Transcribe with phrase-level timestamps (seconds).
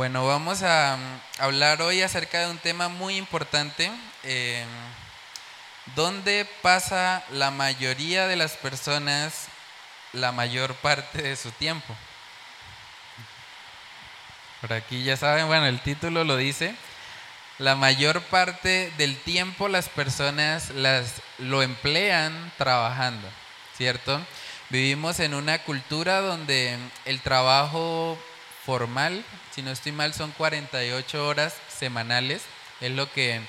[0.00, 3.92] Bueno, vamos a mm, hablar hoy acerca de un tema muy importante.
[4.22, 4.64] Eh,
[5.94, 9.48] ¿Dónde pasa la mayoría de las personas
[10.14, 11.94] la mayor parte de su tiempo?
[14.62, 16.74] Por aquí ya saben, bueno, el título lo dice.
[17.58, 23.28] La mayor parte del tiempo las personas las, lo emplean trabajando,
[23.76, 24.18] ¿cierto?
[24.70, 28.18] Vivimos en una cultura donde el trabajo
[28.64, 32.42] formal, si no estoy mal, son 48 horas semanales,
[32.80, 33.40] es lo que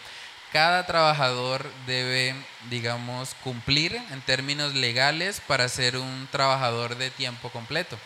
[0.51, 2.35] cada trabajador debe,
[2.69, 7.97] digamos, cumplir en términos legales para ser un trabajador de tiempo completo.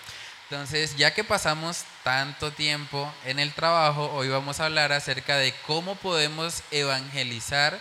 [0.49, 5.55] Entonces, ya que pasamos tanto tiempo en el trabajo, hoy vamos a hablar acerca de
[5.65, 7.79] cómo podemos evangelizar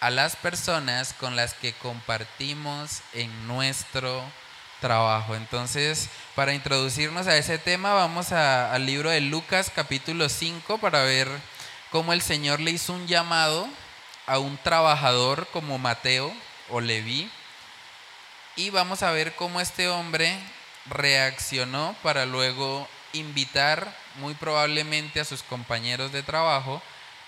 [0.00, 4.47] a las personas con las que compartimos en nuestro trabajo.
[4.80, 11.28] Entonces, para introducirnos a ese tema, vamos al libro de Lucas capítulo 5 para ver
[11.90, 13.68] cómo el Señor le hizo un llamado
[14.26, 16.32] a un trabajador como Mateo
[16.70, 17.28] o Leví.
[18.54, 20.38] Y vamos a ver cómo este hombre
[20.86, 26.80] reaccionó para luego invitar muy probablemente a sus compañeros de trabajo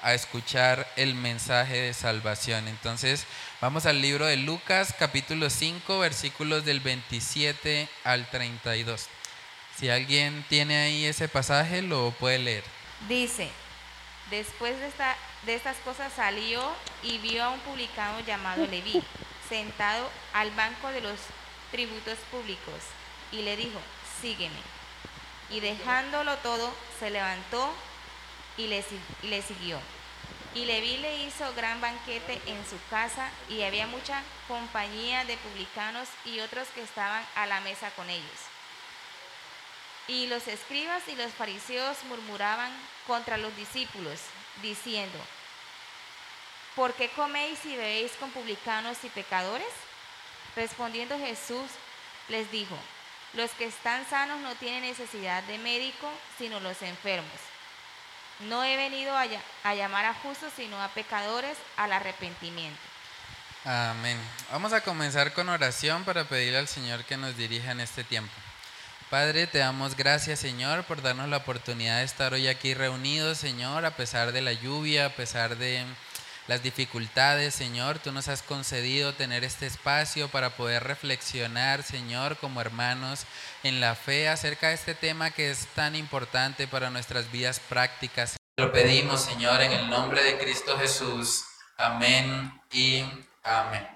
[0.02, 2.68] a escuchar el mensaje de salvación.
[2.68, 3.26] Entonces,
[3.60, 9.08] vamos al libro de Lucas, capítulo 5, versículos del 27 al 32.
[9.76, 12.64] Si alguien tiene ahí ese pasaje, lo puede leer.
[13.08, 13.50] Dice,
[14.30, 15.16] después de, esta,
[15.46, 16.62] de estas cosas salió
[17.02, 19.02] y vio a un publicano llamado Leví,
[19.48, 21.18] sentado al banco de los
[21.70, 22.80] tributos públicos
[23.32, 23.80] y le dijo,
[24.20, 24.60] sígueme.
[25.50, 27.72] Y dejándolo todo, se levantó
[28.56, 28.84] y le,
[29.22, 29.80] y le siguió.
[30.54, 36.08] Y Leví le hizo gran banquete en su casa y había mucha compañía de publicanos
[36.24, 38.40] y otros que estaban a la mesa con ellos.
[40.08, 42.72] Y los escribas y los fariseos murmuraban
[43.06, 44.18] contra los discípulos,
[44.60, 45.18] diciendo,
[46.74, 49.72] ¿por qué coméis y bebéis con publicanos y pecadores?
[50.56, 51.70] Respondiendo Jesús
[52.28, 52.76] les dijo,
[53.34, 57.49] los que están sanos no tienen necesidad de médico, sino los enfermos.
[58.48, 59.26] No he venido a,
[59.64, 62.80] a, llamar a justos, sino a pecadores al arrepentimiento.
[63.64, 64.18] Amén.
[64.50, 68.32] Vamos a comenzar con oración para pedirle al Señor que nos dirija en este tiempo.
[69.10, 73.84] Padre, te damos gracias, Señor, por darnos la oportunidad de estar hoy aquí reunidos, Señor,
[73.84, 75.84] a pesar de la lluvia, a pesar de
[76.50, 78.00] las dificultades, Señor.
[78.00, 83.24] Tú nos has concedido tener este espacio para poder reflexionar, Señor, como hermanos
[83.62, 88.34] en la fe acerca de este tema que es tan importante para nuestras vidas prácticas.
[88.56, 91.44] Lo pedimos, Señor, en el nombre de Cristo Jesús.
[91.76, 93.04] Amén y
[93.44, 93.86] amén.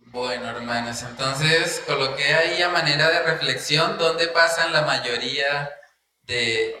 [0.00, 5.70] Bueno, hermanos, entonces coloqué ahí a manera de reflexión dónde pasan la mayoría
[6.22, 6.76] de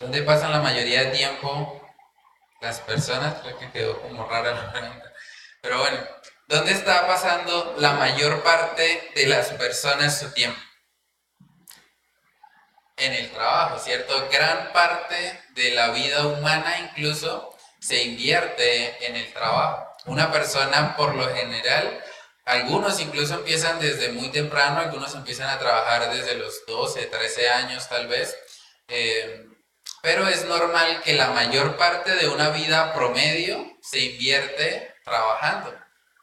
[0.00, 1.81] dónde pasan la mayoría de tiempo
[2.62, 5.12] las personas, creo que quedó como rara la pregunta.
[5.60, 5.98] Pero bueno,
[6.46, 10.60] ¿dónde está pasando la mayor parte de las personas su tiempo?
[12.96, 14.28] En el trabajo, ¿cierto?
[14.30, 19.88] Gran parte de la vida humana incluso se invierte en el trabajo.
[20.06, 22.00] Una persona por lo general,
[22.44, 27.88] algunos incluso empiezan desde muy temprano, algunos empiezan a trabajar desde los 12, 13 años
[27.88, 28.36] tal vez.
[28.86, 29.51] Eh,
[30.02, 35.72] pero es normal que la mayor parte de una vida promedio se invierte trabajando,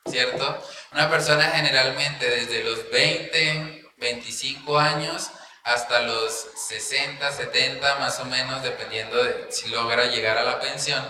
[0.05, 0.61] ¿cierto?
[0.91, 5.31] Una persona generalmente desde los 20, 25 años
[5.63, 11.03] hasta los 60, 70 más o menos, dependiendo de si logra llegar a la pensión,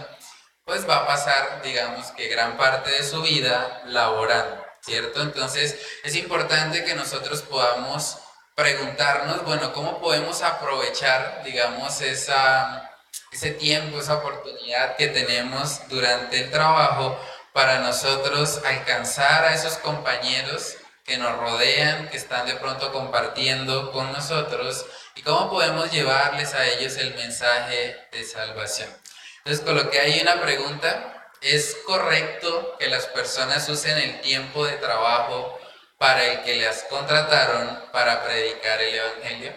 [0.64, 5.24] pues va a pasar, digamos que gran parte de su vida laborando, ¿cierto?
[5.24, 8.20] Entonces es importante que nosotros podamos
[8.60, 12.92] preguntarnos, bueno, ¿cómo podemos aprovechar, digamos, esa,
[13.32, 17.18] ese tiempo, esa oportunidad que tenemos durante el trabajo
[17.54, 20.76] para nosotros alcanzar a esos compañeros
[21.06, 24.86] que nos rodean, que están de pronto compartiendo con nosotros
[25.16, 28.90] y cómo podemos llevarles a ellos el mensaje de salvación.
[29.38, 35.58] Entonces coloqué ahí una pregunta, ¿es correcto que las personas usen el tiempo de trabajo
[36.00, 39.54] para el que les contrataron para predicar el Evangelio?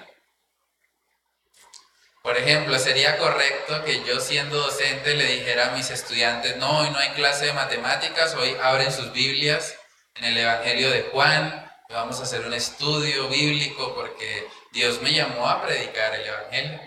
[2.23, 6.91] Por ejemplo, ¿sería correcto que yo siendo docente le dijera a mis estudiantes, no, hoy
[6.91, 9.77] no hay clase de matemáticas, hoy abren sus Biblias
[10.17, 15.49] en el Evangelio de Juan, vamos a hacer un estudio bíblico porque Dios me llamó
[15.49, 16.81] a predicar el Evangelio?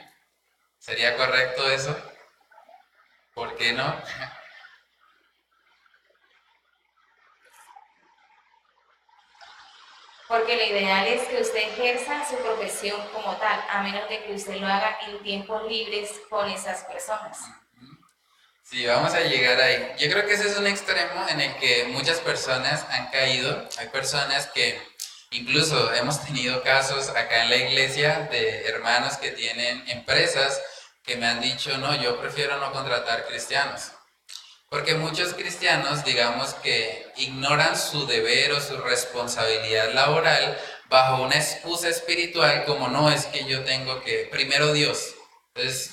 [0.79, 1.95] ¿Sería correcto eso?
[3.33, 4.01] ¿Por qué no?
[10.35, 14.33] porque lo ideal es que usted ejerza su profesión como tal, a menos de que
[14.33, 17.39] usted lo haga en tiempos libres con esas personas.
[18.61, 19.93] Sí, vamos a llegar ahí.
[19.97, 23.69] Yo creo que ese es un extremo en el que muchas personas han caído.
[23.77, 24.77] Hay personas que
[25.31, 30.61] incluso hemos tenido casos acá en la iglesia de hermanos que tienen empresas
[31.05, 33.91] que me han dicho, no, yo prefiero no contratar cristianos.
[34.69, 40.57] Porque muchos cristianos, digamos que ignoran su deber o su responsabilidad laboral
[40.89, 45.15] bajo una excusa espiritual como no es que yo tengo que, primero Dios.
[45.53, 45.91] Entonces,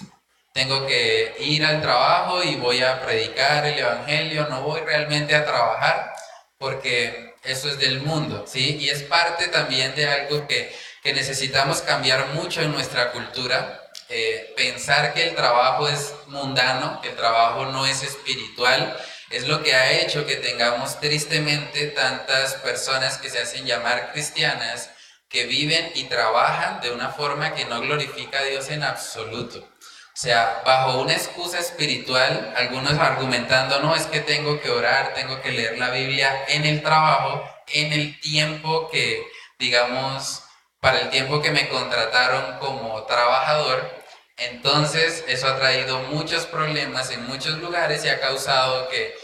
[0.53, 5.45] tengo que ir al trabajo y voy a predicar el Evangelio, no voy realmente a
[5.45, 6.13] trabajar
[6.59, 8.77] porque eso es del mundo, ¿sí?
[8.79, 10.73] Y es parte también de algo que,
[11.03, 13.82] que necesitamos cambiar mucho en nuestra cultura,
[14.15, 18.95] eh, pensar que el trabajo es mundano, que el trabajo no es espiritual,
[19.31, 24.91] es lo que ha hecho que tengamos tristemente tantas personas que se hacen llamar cristianas,
[25.31, 29.61] que viven y trabajan de una forma que no glorifica a Dios en absoluto.
[29.61, 35.41] O sea, bajo una excusa espiritual, algunos argumentando, no, es que tengo que orar, tengo
[35.41, 39.27] que leer la Biblia en el trabajo, en el tiempo que,
[39.59, 40.43] digamos,
[40.81, 44.02] para el tiempo que me contrataron como trabajador,
[44.51, 49.15] entonces, eso ha traído muchos problemas en muchos lugares y ha causado que,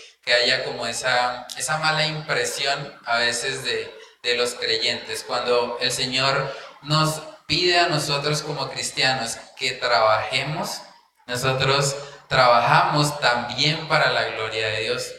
[0.45, 3.91] haya como esa, esa mala impresión a veces de,
[4.23, 5.25] de los creyentes.
[5.27, 10.83] Cuando el Señor nos pide a nosotros como cristianos que trabajemos,
[11.27, 11.97] nosotros
[12.29, 15.11] trabajamos también para la gloria de Dios.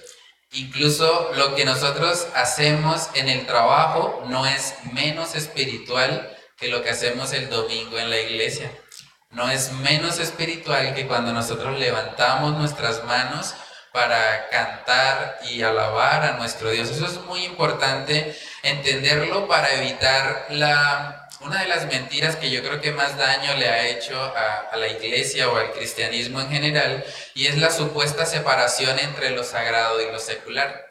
[0.52, 6.92] Incluso lo que nosotros hacemos en el trabajo no es menos espiritual que lo que
[6.92, 8.72] hacemos el domingo en la iglesia
[9.32, 13.54] no es menos espiritual que cuando nosotros levantamos nuestras manos
[13.92, 16.90] para cantar y alabar a nuestro Dios.
[16.90, 22.82] Eso es muy importante entenderlo para evitar la, una de las mentiras que yo creo
[22.82, 27.04] que más daño le ha hecho a, a la iglesia o al cristianismo en general,
[27.34, 30.86] y es la supuesta separación entre lo sagrado y lo secular.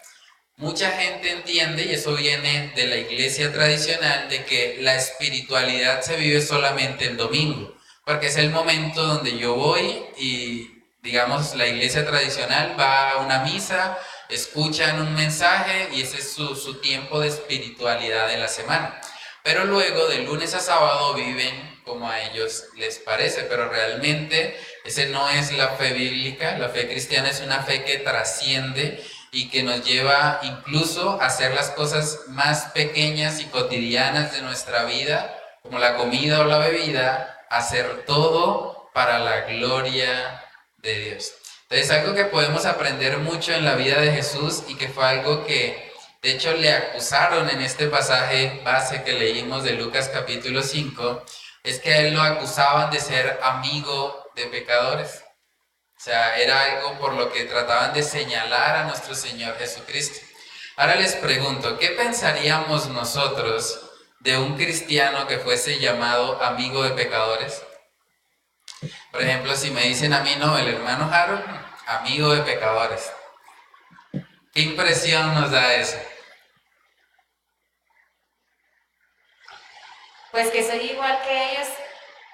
[0.56, 6.17] Mucha gente entiende, y eso viene de la iglesia tradicional, de que la espiritualidad se
[6.17, 7.77] vive solamente el domingo
[8.08, 13.40] porque es el momento donde yo voy y, digamos, la iglesia tradicional va a una
[13.40, 13.99] misa,
[14.31, 18.99] escuchan un mensaje y ese es su, tiempo de espiritualidad de la semana.
[19.44, 25.11] Pero luego, de lunes a sábado, viven como a ellos les parece, pero realmente ese
[25.11, 29.62] no es la fe bíblica, la fe cristiana es una fe que trasciende y que
[29.62, 35.78] nos lleva incluso a hacer las cosas más pequeñas y cotidianas de nuestra vida, como
[35.78, 40.44] la comida o la bebida, hacer todo para la gloria
[40.78, 41.32] de Dios.
[41.70, 45.44] Entonces, algo que podemos aprender mucho en la vida de Jesús y que fue algo
[45.44, 45.92] que,
[46.22, 51.24] de hecho, le acusaron en este pasaje base que leímos de Lucas capítulo 5,
[51.64, 55.22] es que a él lo acusaban de ser amigo de pecadores.
[55.96, 60.20] O sea, era algo por lo que trataban de señalar a nuestro Señor Jesucristo.
[60.76, 63.88] Ahora les pregunto, ¿qué pensaríamos nosotros
[64.20, 67.64] de un cristiano que fuese llamado amigo de pecadores?
[69.12, 71.44] Por ejemplo, si me dicen a mí, no, el hermano Harold,
[71.87, 73.12] amigo de pecadores.
[74.52, 75.98] ¿Qué impresión nos da eso?
[80.30, 81.68] Pues que soy igual que ellos,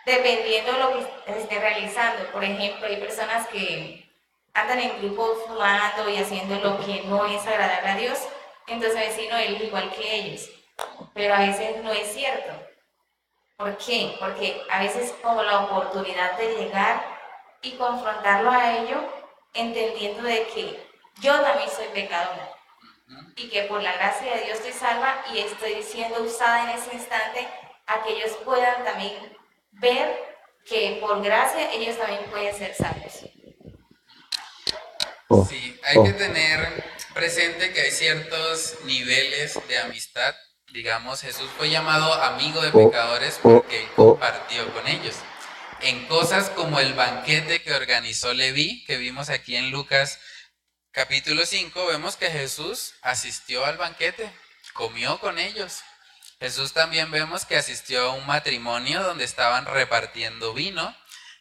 [0.05, 0.93] dependiendo de lo
[1.25, 2.31] que esté realizando.
[2.33, 4.11] Por ejemplo, hay personas que
[4.53, 8.19] andan en grupos fumando y haciendo lo que no es agradable a Dios,
[8.67, 10.49] entonces vecino, él es igual que ellos
[11.15, 12.53] pero a veces no es cierto.
[13.57, 14.17] ¿Por qué?
[14.19, 17.05] Porque a veces como la oportunidad de llegar
[17.63, 19.01] y confrontarlo a ello,
[19.55, 20.87] entendiendo de que
[21.21, 22.51] yo también soy pecadora
[23.37, 26.95] y que por la gracia de Dios estoy salva y estoy siendo usada en ese
[26.95, 27.47] instante
[27.87, 29.37] a que ellos puedan también
[29.73, 30.35] ver
[30.67, 33.25] que por gracia ellos también pueden ser salvos.
[35.29, 35.45] Oh.
[35.45, 40.35] Sí, hay que tener presente que hay ciertos niveles de amistad
[40.75, 44.19] digamos, Jesús fue llamado amigo de oh, pecadores oh, porque oh.
[44.19, 45.15] compartió con ellos.
[45.81, 50.19] En cosas como el banquete que organizó Leví, que vimos aquí en Lucas
[50.91, 54.29] capítulo 5, vemos que Jesús asistió al banquete,
[54.73, 55.83] comió con ellos.
[56.41, 60.95] Jesús también vemos que asistió a un matrimonio donde estaban repartiendo vino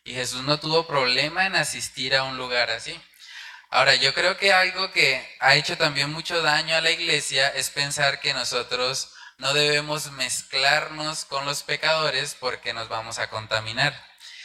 [0.04, 3.02] y Jesús no tuvo problema en asistir a un lugar así.
[3.72, 7.72] Ahora, yo creo que algo que ha hecho también mucho daño a la iglesia es
[7.72, 9.10] pensar que nosotros
[9.44, 13.94] no debemos mezclarnos con los pecadores porque nos vamos a contaminar.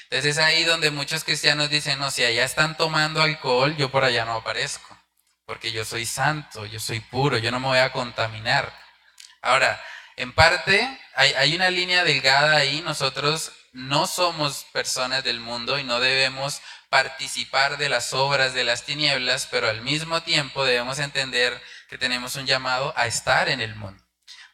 [0.04, 4.02] Entonces es ahí donde muchos cristianos dicen, no, si allá están tomando alcohol, yo por
[4.02, 4.98] allá no aparezco,
[5.46, 8.72] porque yo soy santo, yo soy puro, yo no me voy a contaminar.
[9.40, 9.80] Ahora,
[10.16, 10.76] En parte,
[11.14, 16.60] hay, hay una línea delgada ahí, nosotros no somos personas del mundo y no debemos
[16.90, 22.34] participar de las obras de las tinieblas, pero al mismo tiempo debemos entender que tenemos
[22.34, 24.07] un llamado a estar en el mundo.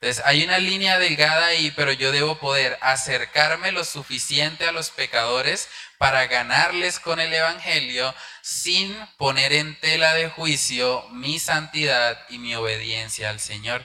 [0.04, 4.90] Entonces, hay una línea delgada ahí, pero yo debo poder acercarme lo suficiente a los
[4.90, 12.36] pecadores para ganarles con el Evangelio sin poner en tela de juicio mi santidad y
[12.36, 13.82] mi obediencia al Señor.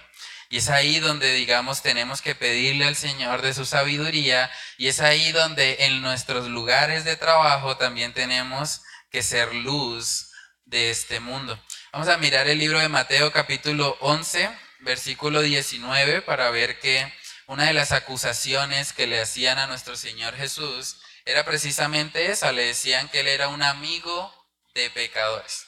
[0.50, 5.00] Y es ahí donde, digamos, tenemos que pedirle al Señor de su sabiduría y es
[5.00, 10.34] ahí donde en nuestros lugares de trabajo también tenemos que ser luz
[10.66, 11.58] de este mundo.
[11.94, 14.50] Vamos a mirar el libro de Mateo capítulo 11,
[14.80, 17.12] versículo 19, para ver que
[17.48, 22.52] una de las acusaciones que le hacían a nuestro Señor Jesús era precisamente esa.
[22.52, 24.34] Le decían que él era un amigo
[24.74, 25.68] de pecadores.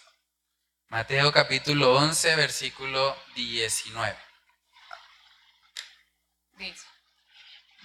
[0.89, 4.18] Mateo capítulo 11, versículo 19.
[6.58, 6.86] Dice,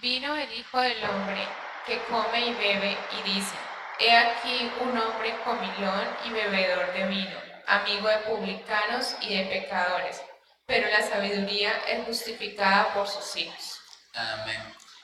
[0.03, 1.49] vino el Hijo del Hombre
[1.87, 3.55] que come y bebe y dice,
[4.01, 10.21] he aquí un hombre comilón y bebedor de vino, amigo de publicanos y de pecadores,
[10.67, 13.81] pero la sabiduría es justificada por sus hijos.
[14.15, 14.61] Amén.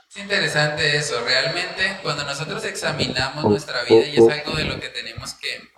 [0.08, 4.90] Es interesante eso, realmente cuando nosotros examinamos nuestra vida, y es algo de lo que
[4.90, 5.72] tenemos que,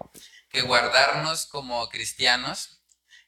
[0.51, 2.81] que guardarnos como cristianos,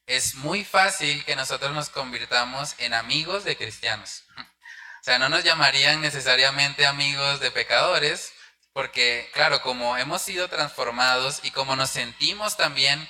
[0.07, 4.25] es muy fácil que nosotros nos convirtamos en amigos de cristianos.
[4.39, 8.33] O sea, no nos llamarían necesariamente amigos de pecadores,
[8.73, 13.09] porque claro, como hemos sido transformados y como nos sentimos también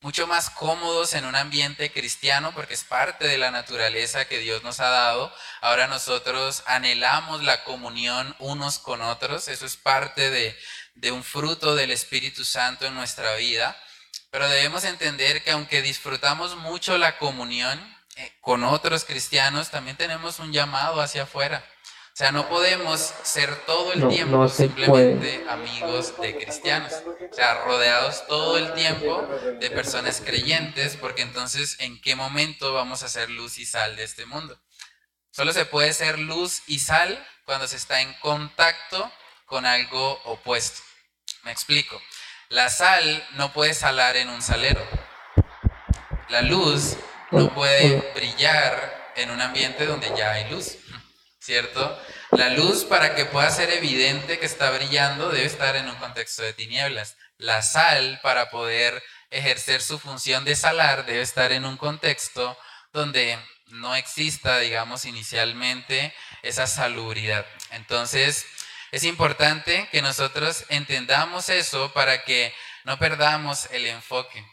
[0.00, 4.62] mucho más cómodos en un ambiente cristiano, porque es parte de la naturaleza que Dios
[4.62, 10.56] nos ha dado, ahora nosotros anhelamos la comunión unos con otros, eso es parte de,
[10.94, 13.76] de un fruto del Espíritu Santo en nuestra vida,
[14.30, 17.78] pero debemos entender que aunque disfrutamos mucho la comunión,
[18.16, 21.64] eh, con otros cristianos, también tenemos un llamado hacia afuera.
[22.20, 26.92] O sea, no podemos ser todo el tiempo simplemente amigos de cristianos.
[26.92, 29.26] O sea, rodeados todo el tiempo
[29.58, 34.04] de personas creyentes, porque entonces, ¿en qué momento vamos a ser luz y sal de
[34.04, 34.60] este mundo?
[35.30, 39.10] Solo se puede ser luz y sal cuando se está en contacto
[39.46, 40.82] con algo opuesto.
[41.44, 41.98] Me explico.
[42.50, 44.86] La sal no puede salar en un salero.
[46.28, 46.98] La luz
[47.30, 50.76] no puede brillar en un ambiente donde ya hay luz,
[51.50, 52.00] ¿cierto?
[52.30, 56.44] La luz para que pueda ser evidente que está brillando debe estar en un contexto
[56.44, 57.16] de tinieblas.
[57.38, 59.02] La sal para poder
[59.32, 62.56] ejercer su función de salar debe estar en un contexto
[62.92, 66.14] donde no exista, digamos, inicialmente
[66.44, 67.44] esa salubridad.
[67.72, 68.46] Entonces,
[68.92, 72.54] es importante que nosotros entendamos eso para que
[72.84, 74.44] no perdamos el enfoque.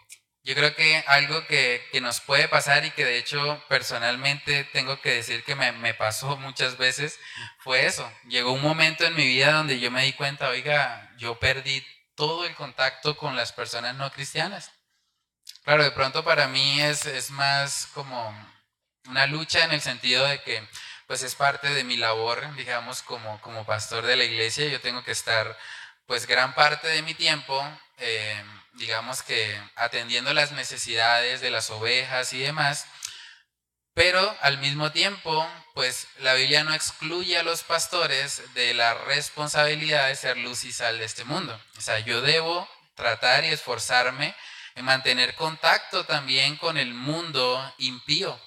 [0.48, 5.16] Yo creo que algo que, nos puede pasar y que de hecho personalmente tengo que
[5.16, 7.20] decir que me, me, pasó muchas veces
[7.60, 8.10] fue eso.
[8.30, 11.86] Llegó un momento en mi vida donde yo me di cuenta, oiga, yo perdí
[12.16, 14.72] todo el contacto con las personas no cristianas.
[15.66, 18.34] Claro, de pronto para mí es, es más como
[19.10, 20.66] una lucha en el sentido de que
[21.08, 24.70] pues es parte de mi labor, digamos, como, como pastor de la iglesia.
[24.70, 25.58] Yo tengo que estar
[26.06, 27.62] pues gran parte de mi tiempo
[27.98, 28.42] eh,
[28.77, 32.86] digamos que atendiendo las necesidades de las ovejas y demás,
[33.93, 40.07] pero al mismo tiempo, pues la Biblia no excluye a los pastores de la responsabilidad
[40.07, 41.60] de ser luz y sal de este mundo.
[41.77, 44.36] O sea, yo debo tratar y esforzarme
[44.75, 48.39] en mantener contacto también con el mundo impío,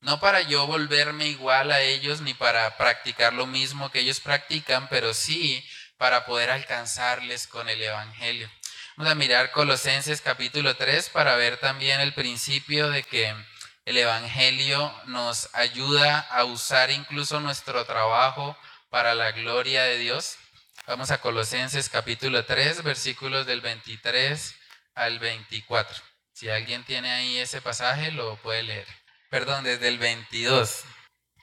[0.00, 4.88] no para yo volverme igual a ellos ni para practicar lo mismo que ellos practican,
[4.88, 5.64] pero sí
[5.96, 8.50] para poder alcanzarles con el Evangelio.
[8.96, 13.36] Vamos a mirar Colosenses capítulo 3 para ver también el principio de que
[13.84, 18.56] el Evangelio nos ayuda a usar incluso nuestro trabajo
[18.88, 20.38] para la gloria de Dios.
[20.86, 24.54] Vamos a Colosenses capítulo 3, versículos del 23
[24.94, 26.02] al 24.
[26.32, 28.86] Si alguien tiene ahí ese pasaje, lo puede leer.
[29.28, 30.84] Perdón, desde el 22.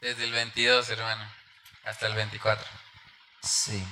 [0.01, 1.31] Desde el 22, hermano,
[1.85, 2.65] hasta el 24.
[3.43, 3.85] Sí.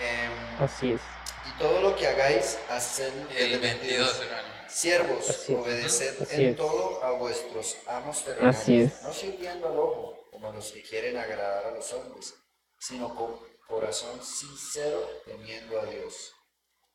[0.00, 1.17] Em, Así es.
[1.48, 4.20] Y todo lo que hagáis, haced el 22,
[4.68, 10.82] Siervos, obedeced en todo a vuestros amos terrenales, no sirviendo al ojo, como los que
[10.82, 12.34] quieren agradar a los hombres,
[12.78, 16.34] sino con corazón sincero, temiendo a Dios.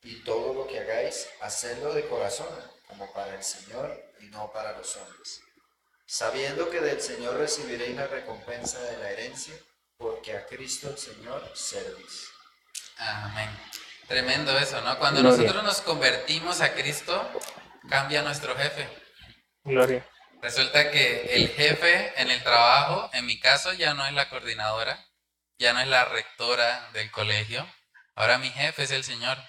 [0.03, 2.47] Y todo lo que hagáis, hacedlo de corazón,
[2.87, 5.41] como para el Señor y no para los hombres,
[6.05, 9.55] sabiendo que del Señor recibiréis la recompensa de la herencia,
[9.97, 12.27] porque a Cristo el Señor servís.
[12.97, 13.49] Amén.
[14.13, 14.99] Tremendo eso, ¿no?
[14.99, 17.31] Cuando nosotros nos convertimos a Cristo,
[17.89, 18.87] cambia nuestro jefe.
[19.63, 20.07] Gloria.
[20.39, 25.03] Resulta que el jefe en el trabajo, en mi caso, ya no es la coordinadora,
[25.57, 27.67] ya no es la rectora del colegio,
[28.13, 29.39] ahora mi jefe es el Señor.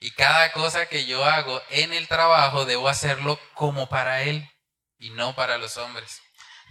[0.00, 4.46] Y cada cosa que yo hago en el trabajo debo hacerlo como para Él
[4.98, 6.20] y no para los hombres.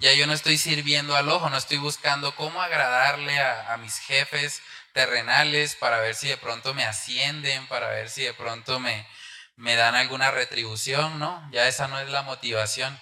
[0.01, 3.97] Ya yo no estoy sirviendo al ojo, no estoy buscando cómo agradarle a, a mis
[3.97, 4.61] jefes
[4.93, 9.07] terrenales para ver si de pronto me ascienden, para ver si de pronto me,
[9.55, 11.47] me dan alguna retribución, ¿no?
[11.51, 12.99] Ya esa no es la motivación.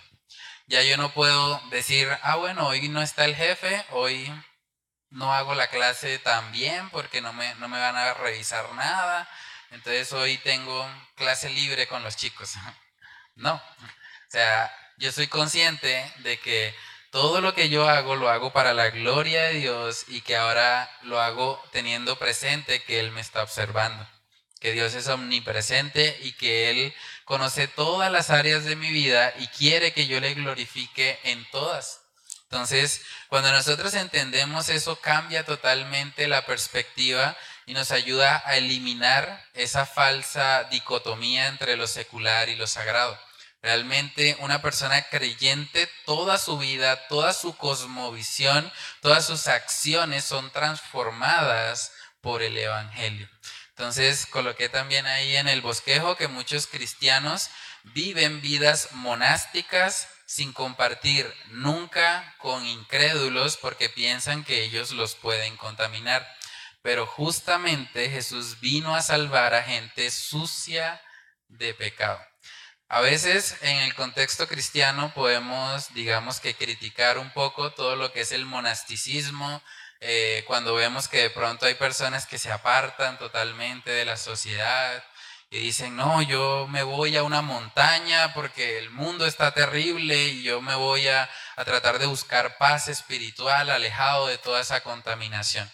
[0.67, 4.31] Ya yo no puedo decir, ah, bueno, hoy no está el jefe, hoy
[5.10, 9.27] no hago la clase tan bien porque no me, no me van a revisar nada,
[9.72, 12.53] entonces hoy tengo clase libre con los chicos.
[13.36, 16.75] No, o sea, yo soy consciente de que
[17.12, 20.89] todo lo que yo hago lo hago para la gloria de Dios y que ahora
[21.04, 24.08] lo hago teniendo presente que Él me está observando
[24.60, 26.94] que Dios es omnipresente y que Él
[27.25, 32.01] conoce todas las áreas de mi vida y quiere que yo le glorifique en todas.
[32.44, 39.86] Entonces, cuando nosotros entendemos eso, cambia totalmente la perspectiva y nos ayuda a eliminar esa
[39.86, 43.18] falsa dicotomía entre lo secular y lo sagrado.
[43.62, 51.92] Realmente una persona creyente, toda su vida, toda su cosmovisión, todas sus acciones son transformadas
[52.22, 53.30] por el Evangelio.
[53.70, 57.50] Entonces coloqué también ahí en el bosquejo que muchos cristianos
[57.84, 66.28] viven vidas monásticas sin compartir nunca con incrédulos porque piensan que ellos los pueden contaminar.
[66.82, 71.01] Pero justamente Jesús vino a salvar a gente sucia
[71.48, 72.28] de pecado.
[72.91, 78.22] A veces en el contexto cristiano podemos, digamos que criticar un poco todo lo que
[78.22, 79.62] es el monasticismo,
[80.00, 85.03] eh, cuando vemos que de pronto hay personas que se apartan totalmente de la sociedad
[85.51, 90.41] y dicen, no, yo me voy a una montaña porque el mundo está terrible y
[90.41, 95.69] yo me voy a tratar de buscar paz espiritual alejado de toda esa contaminación.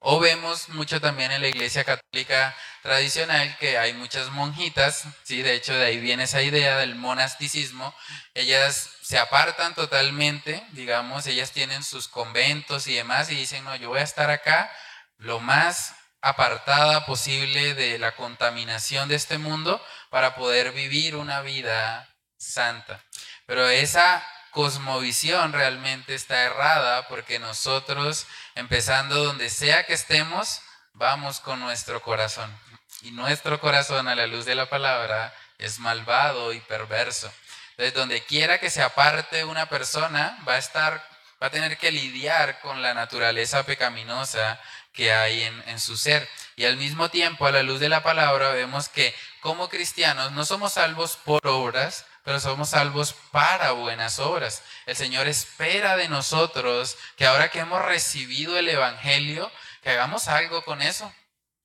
[0.00, 5.42] O vemos mucho también en la iglesia católica tradicional que hay muchas monjitas, ¿sí?
[5.42, 7.92] de hecho de ahí viene esa idea del monasticismo,
[8.34, 13.88] ellas se apartan totalmente, digamos, ellas tienen sus conventos y demás y dicen, no, yo
[13.88, 14.70] voy a estar acá
[15.16, 22.08] lo más apartada posible de la contaminación de este mundo para poder vivir una vida
[22.36, 23.02] santa.
[23.46, 24.24] Pero esa
[24.58, 30.62] cosmovisión realmente está errada porque nosotros, empezando donde sea que estemos,
[30.94, 32.52] vamos con nuestro corazón.
[33.02, 37.32] Y nuestro corazón a la luz de la palabra es malvado y perverso.
[37.70, 41.08] Entonces, donde quiera que se aparte una persona, va a estar,
[41.40, 44.60] va a tener que lidiar con la naturaleza pecaminosa
[44.92, 46.28] que hay en, en su ser.
[46.56, 50.44] Y al mismo tiempo, a la luz de la palabra, vemos que como cristianos no
[50.44, 54.62] somos salvos por obras, pero somos salvos para buenas obras.
[54.84, 59.50] El Señor espera de nosotros que ahora que hemos recibido el Evangelio,
[59.82, 61.10] que hagamos algo con eso.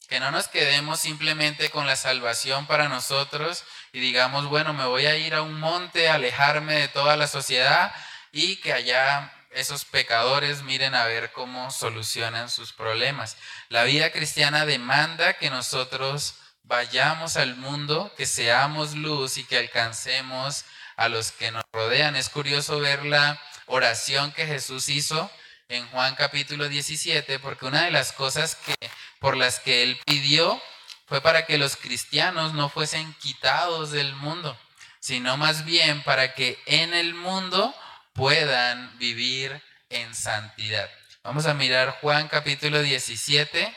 [0.08, 5.06] Que no nos quedemos simplemente con la salvación para nosotros y digamos, bueno, me voy
[5.06, 7.94] a ir a un monte, alejarme de toda la sociedad
[8.32, 13.36] y que allá esos pecadores miren a ver cómo solucionan sus problemas.
[13.68, 20.66] La vida cristiana demanda que nosotros vayamos al mundo, que seamos luz y que alcancemos
[20.96, 22.16] a los que nos rodean.
[22.16, 25.30] Es curioso ver la oración que Jesús hizo
[25.70, 28.76] en Juan capítulo 17, porque una de las cosas que,
[29.20, 30.62] por las que él pidió
[31.08, 34.58] fue para que los cristianos no fuesen quitados del mundo,
[35.00, 37.74] sino más bien para que en el mundo
[38.14, 40.90] puedan vivir en santidad.
[41.24, 43.74] Vamos a mirar Juan capítulo 17,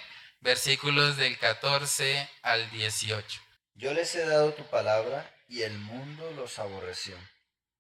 [0.47, 3.41] versículos del 14 al 18.
[3.75, 7.17] Yo les he dado tu palabra y el mundo los aborreció,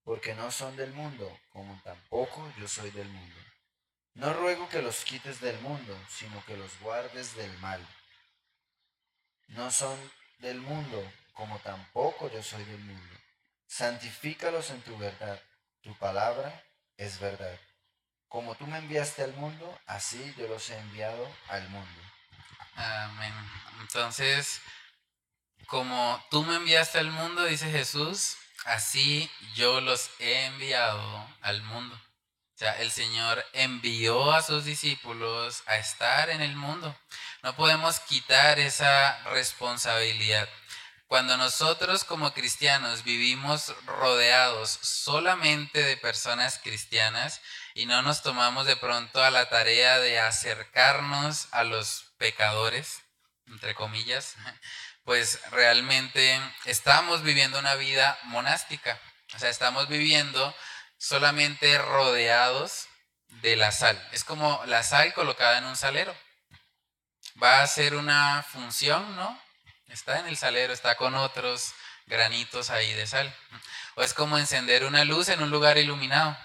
[0.02, 3.36] porque no son del mundo, como tampoco yo soy del mundo.
[4.14, 7.86] No ruego que los quites del mundo, sino que los guardes del mal.
[9.46, 9.96] No son
[10.40, 11.00] del mundo,
[11.34, 13.16] como tampoco yo soy del mundo.
[13.68, 15.40] Santifícalos en tu verdad.
[15.82, 16.64] Tu palabra
[16.96, 17.60] es verdad.
[18.26, 22.15] Como tú me enviaste al mundo, así yo los he enviado al mundo.
[22.76, 23.32] Amén.
[23.80, 24.60] Entonces,
[25.66, 28.36] como tú me enviaste al mundo, dice Jesús,
[28.66, 31.94] así yo los he enviado al mundo.
[31.96, 36.96] O sea, el Señor envió a sus discípulos a estar en el mundo.
[37.42, 40.48] No podemos quitar esa responsabilidad.
[41.06, 47.40] Cuando nosotros como cristianos vivimos rodeados solamente de personas cristianas
[47.76, 53.02] y no nos tomamos de pronto a la tarea de acercarnos a los pecadores,
[53.48, 54.34] entre comillas,
[55.04, 58.98] pues realmente estamos viviendo una vida monástica.
[59.34, 60.56] O sea, estamos viviendo
[60.96, 62.88] solamente rodeados
[63.42, 64.02] de la sal.
[64.10, 66.16] Es como la sal colocada en un salero.
[67.42, 69.38] Va a hacer una función, ¿no?
[69.88, 71.74] Está en el salero, está con otros
[72.06, 73.36] granitos ahí de sal.
[73.96, 76.38] O es como encender una luz en un lugar iluminado.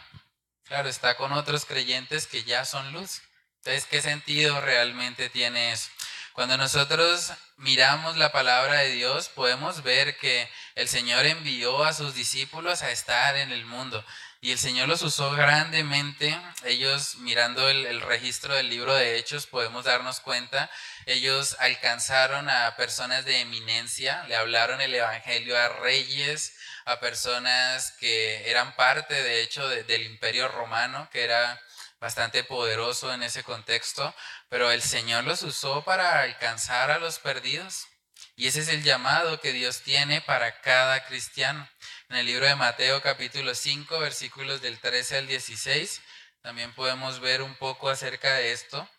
[0.71, 3.23] Claro, está con otros creyentes que ya son luz.
[3.57, 5.89] Entonces, ¿qué sentido realmente tiene eso?
[6.31, 12.15] Cuando nosotros miramos la palabra de Dios, podemos ver que el Señor envió a sus
[12.15, 14.01] discípulos a estar en el mundo.
[14.39, 16.39] Y el Señor los usó grandemente.
[16.63, 20.71] Ellos, mirando el, registro del libro de Hechos, podemos darnos cuenta,
[21.05, 26.53] ellos alcanzaron a personas de eminencia, le hablaron el Evangelio a reyes,
[26.91, 31.61] a personas que eran parte, de hecho, del imperio romano, que era
[31.99, 34.13] bastante poderoso en ese contexto,
[34.49, 37.87] pero el Señor los usó para alcanzar a los perdidos.
[38.35, 41.69] Y ese es el llamado que Dios tiene para cada cristiano.
[42.09, 46.01] En el libro de Mateo capítulo 5, versículos del 13 al 16,
[46.41, 48.89] también podemos ver un poco acerca de esto.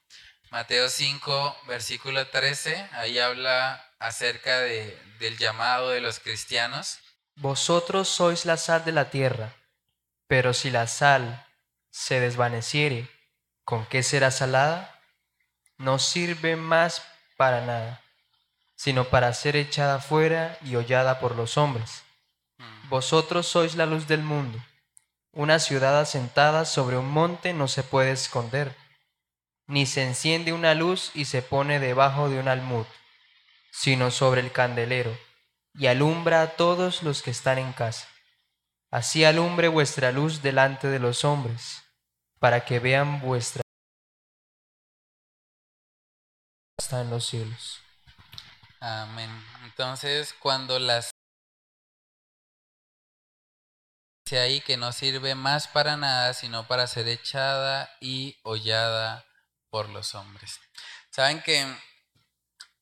[0.50, 6.98] Mateo 5, versículo 13, ahí habla acerca de, del llamado de los cristianos.
[7.42, 9.52] Vosotros sois la sal de la tierra,
[10.28, 11.44] pero si la sal
[11.90, 13.09] se desvaneciere,
[13.64, 15.00] ¿con qué será salada?
[15.76, 17.02] No sirve más
[17.37, 18.00] para nada,
[18.76, 22.05] sino para ser echada fuera y hollada por los hombres.
[22.59, 22.88] Mm.
[22.90, 24.64] Vosotros sois la luz del mundo.
[25.33, 28.76] Una ciudad asentada sobre un monte no se puede esconder,
[29.66, 32.87] ni se enciende una luz y se pone debajo de un almud,
[33.72, 35.12] sino sobre el candelero,
[35.74, 38.08] y alumbra a todos los que están en casa.
[38.90, 41.82] Así alumbre vuestra luz delante de los hombres,
[42.38, 43.62] para que vean vuestra
[46.78, 47.80] está en los cielos.
[48.80, 49.30] Amén.
[49.64, 51.12] Entonces, cuando las
[54.26, 59.24] dice ahí que no sirve más para nada, sino para ser echada y hollada
[59.70, 60.61] por los hombres.
[61.11, 61.64] Saben que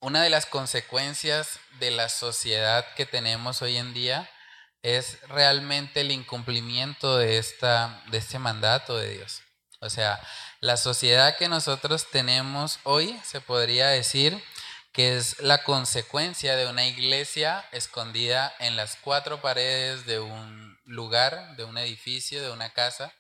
[0.01, 4.31] una de las consecuencias de la sociedad que tenemos hoy en día
[4.83, 9.43] es realmente el incumplimiento de, esta, de este mandato de Dios.
[9.81, 10.19] O sea,
[10.61, 14.43] la sociedad que nosotros tenemos hoy se podría decir
[14.93, 21.57] que es la consecuencia de una iglesia escondida en las cuatro paredes de un lugar,
[21.57, 23.13] de un edificio, de una casa,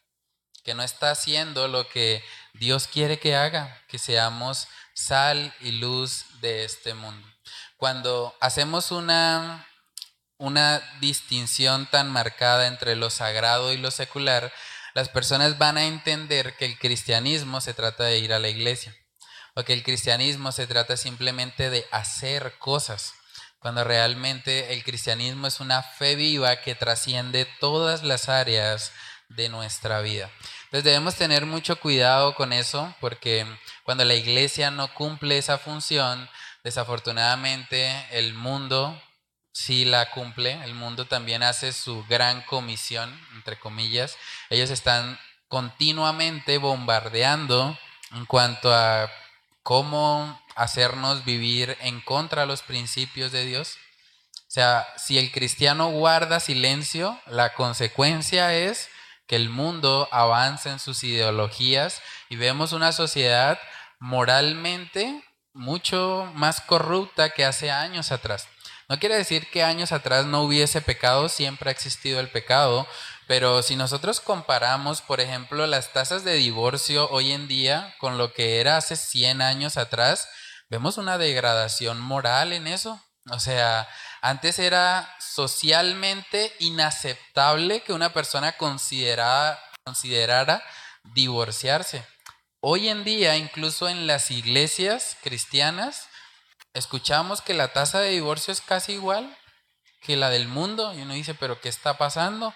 [0.64, 4.66] que no está haciendo lo que Dios quiere que haga, que seamos
[5.00, 7.26] sal y luz de este mundo.
[7.76, 9.66] Cuando hacemos una
[10.40, 14.50] una distinción tan marcada entre lo sagrado y lo secular,
[14.94, 18.96] las personas van a entender que el cristianismo se trata de ir a la iglesia
[19.54, 23.12] o que el cristianismo se trata simplemente de hacer cosas,
[23.58, 28.92] cuando realmente el cristianismo es una fe viva que trasciende todas las áreas
[29.28, 30.30] de nuestra vida.
[30.70, 33.44] Entonces debemos tener mucho cuidado con eso porque
[33.82, 36.30] cuando la iglesia no cumple esa función,
[36.62, 38.96] desafortunadamente el mundo
[39.52, 40.62] sí la cumple.
[40.62, 44.16] El mundo también hace su gran comisión, entre comillas.
[44.48, 47.76] Ellos están continuamente bombardeando
[48.12, 49.10] en cuanto a
[49.64, 53.76] cómo hacernos vivir en contra de los principios de Dios.
[54.36, 58.88] O sea, si el cristiano guarda silencio, la consecuencia es
[59.30, 63.60] que el mundo avance en sus ideologías y vemos una sociedad
[64.00, 68.48] moralmente mucho más corrupta que hace años atrás.
[68.88, 72.88] No quiere decir que años atrás no hubiese pecado, siempre ha existido el pecado,
[73.28, 78.32] pero si nosotros comparamos, por ejemplo, las tasas de divorcio hoy en día con lo
[78.32, 80.28] que era hace 100 años atrás,
[80.70, 83.00] vemos una degradación moral en eso.
[83.30, 83.88] O sea,
[84.20, 89.58] antes era socialmente inaceptable que una persona considerara
[91.04, 92.06] divorciarse.
[92.60, 96.08] Hoy en día, incluso en las iglesias cristianas,
[96.74, 99.36] escuchamos que la tasa de divorcio es casi igual
[100.02, 102.48] que la del mundo y uno dice, pero ¿qué está pasando?
[102.48, 102.54] O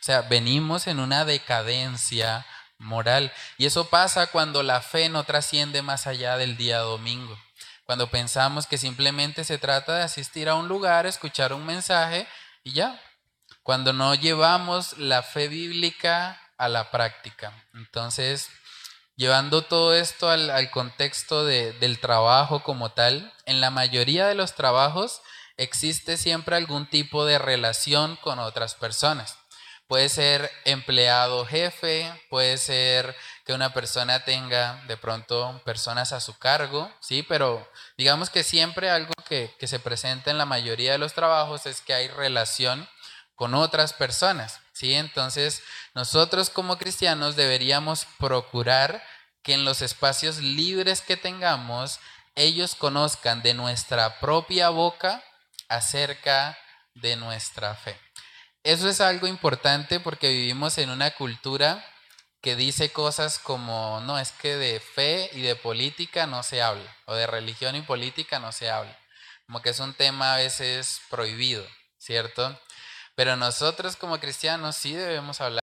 [0.00, 2.46] sea, venimos en una decadencia
[2.78, 7.38] moral y eso pasa cuando la fe no trasciende más allá del día domingo.
[7.86, 12.26] Cuando pensamos que simplemente se trata de asistir a un lugar, escuchar un mensaje
[12.62, 13.00] y ya.
[13.62, 17.52] Cuando no llevamos la fe bíblica a la práctica.
[17.74, 18.50] Entonces,
[19.16, 25.22] Llevando todo esto al, contexto del trabajo como tal, en la mayoría de los trabajos
[25.56, 29.38] existe siempre algún tipo de relación con otras personas.
[29.86, 33.16] Puede ser empleado jefe, puede ser
[33.46, 38.90] que una persona tenga de pronto personas a su cargo, sí, pero digamos que siempre
[38.90, 42.88] algo que, que se presenta en la mayoría de los trabajos es que hay relación
[43.36, 44.60] con otras personas.
[44.72, 44.94] ¿sí?
[44.94, 45.62] Entonces,
[45.94, 49.00] nosotros como cristianos deberíamos procurar
[49.42, 52.00] que en los espacios libres que tengamos,
[52.34, 55.22] ellos conozcan de nuestra propia boca
[55.68, 56.58] acerca
[56.94, 57.96] de nuestra fe.
[58.64, 61.84] Eso es algo importante porque vivimos en una cultura
[62.40, 66.96] que dice cosas como, no, es que de fe y de política no se habla,
[67.06, 68.96] o de religión y política no se habla,
[69.46, 71.66] como que es un tema a veces prohibido,
[71.98, 72.58] ¿cierto?
[73.14, 75.60] Pero nosotros como cristianos sí debemos hablar.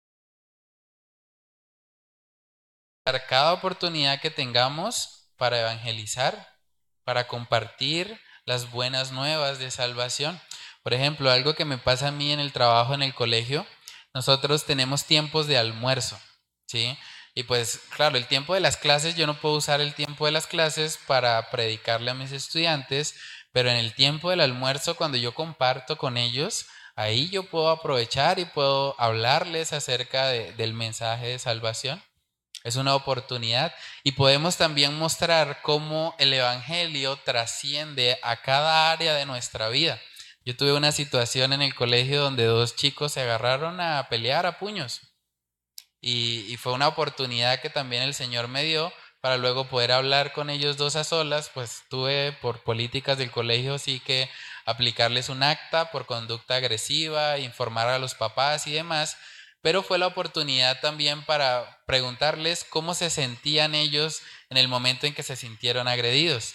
[3.29, 6.59] Cada oportunidad que tengamos para evangelizar,
[7.05, 10.39] para compartir las buenas nuevas de salvación.
[10.83, 13.67] Por ejemplo, algo que me pasa a mí en el trabajo en el colegio,
[14.13, 16.19] nosotros tenemos tiempos de almuerzo,
[16.69, 16.97] ¿sí?
[17.35, 20.33] Y pues claro, el tiempo de las clases, yo no puedo usar el tiempo de
[20.33, 23.15] las clases para predicarle a mis estudiantes,
[23.53, 28.39] pero en el tiempo del almuerzo, cuando yo comparto con ellos, ahí yo puedo aprovechar
[28.39, 32.03] y puedo hablarles acerca del mensaje de salvación.
[32.65, 39.27] Es una oportunidad y podemos también mostrar cómo el Evangelio trasciende a cada área de
[39.27, 40.01] nuestra vida.
[40.45, 44.59] Yo tuve una situación en el colegio donde dos chicos se agarraron a pelear a
[44.59, 45.08] puños
[46.01, 50.49] y, fue una oportunidad que también el Señor me dio para luego poder hablar con
[50.49, 54.31] ellos dos a solas, pues tuve por políticas del colegio sí que
[54.65, 59.17] aplicarles un acta por conducta agresiva, informar a los papás y demás,
[59.61, 65.15] pero fue la oportunidad también para preguntarles cómo se sentían ellos en el momento en
[65.15, 66.55] que se sintieron agredidos.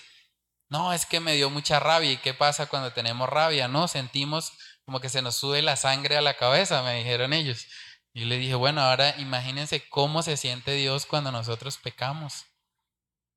[0.70, 2.12] No, es que me dio mucha rabia.
[2.12, 3.68] ¿Y qué pasa cuando tenemos rabia?
[3.68, 4.54] No, sentimos
[4.86, 7.68] como que se nos sube la sangre a la cabeza, me dijeron ellos.
[8.14, 12.46] Y le dije, bueno, ahora imagínense cómo se siente Dios cuando nosotros pecamos.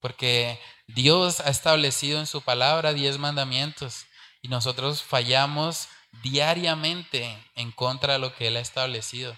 [0.01, 4.07] Porque Dios ha establecido en su palabra diez mandamientos
[4.43, 5.89] y nosotros fallamos
[6.23, 9.37] diariamente en contra de lo que Él ha establecido.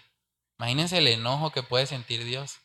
[0.58, 2.58] Imagínense el enojo que puede sentir Dios.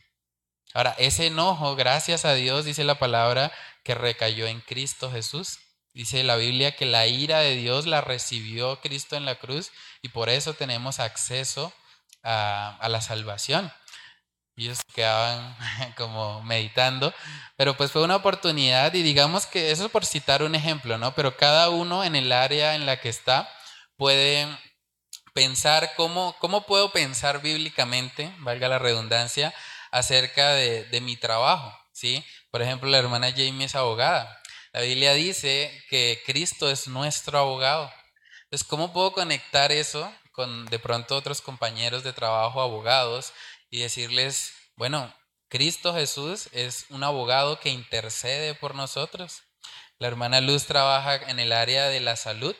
[0.73, 3.51] Ahora, ese enojo, gracias a Dios, dice la palabra,
[3.83, 5.59] que recayó en Cristo Jesús.
[5.93, 10.09] Dice la Biblia que la ira de Dios la recibió Cristo en la cruz y
[10.09, 11.71] por eso tenemos acceso
[12.23, 13.71] a, la salvación.
[14.55, 15.55] Y ellos quedaban
[15.97, 17.13] como meditando,
[17.57, 21.15] pero pues fue una oportunidad y digamos que eso es por citar un ejemplo, ¿no?
[21.15, 23.49] Pero cada uno en el área en la que está
[23.97, 24.47] puede
[25.33, 29.53] pensar cómo, cómo puedo pensar bíblicamente, valga la redundancia,
[29.91, 32.23] acerca de, de mi trabajo, ¿sí?
[32.51, 34.39] Por ejemplo, la hermana Jamie es abogada.
[34.71, 37.91] La Biblia dice que Cristo es nuestro abogado.
[38.45, 43.31] Entonces, ¿cómo puedo conectar eso con de pronto otros compañeros de trabajo, abogados,
[43.69, 45.15] y decirles, bueno,
[45.47, 49.43] Cristo Jesús es un abogado que intercede por nosotros.
[49.99, 52.55] La hermana Luz trabaja en el área de la salud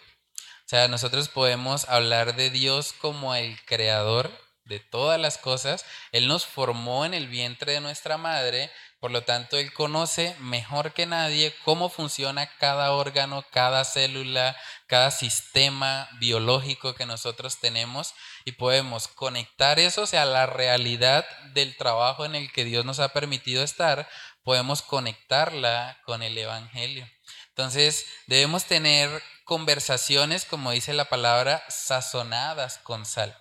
[0.66, 4.32] o sea, nosotros podemos hablar de Dios como el creador
[4.64, 5.86] de todas las cosas.
[6.14, 8.72] Él nos formó en el vientre de nuestra madre,
[9.04, 14.56] por lo tanto, Él conoce mejor que nadie cómo funciona cada órgano, cada célula,
[14.88, 18.14] cada sistema biológico que nosotros tenemos
[18.46, 23.02] y podemos conectar eso, o sea, la realidad del trabajo en el que Dios nos
[23.02, 24.08] ha permitido estar,
[24.42, 27.06] podemos conectarla con el Evangelio.
[27.50, 33.38] Entonces, debemos tener conversaciones, como dice la palabra, sazonadas con sal.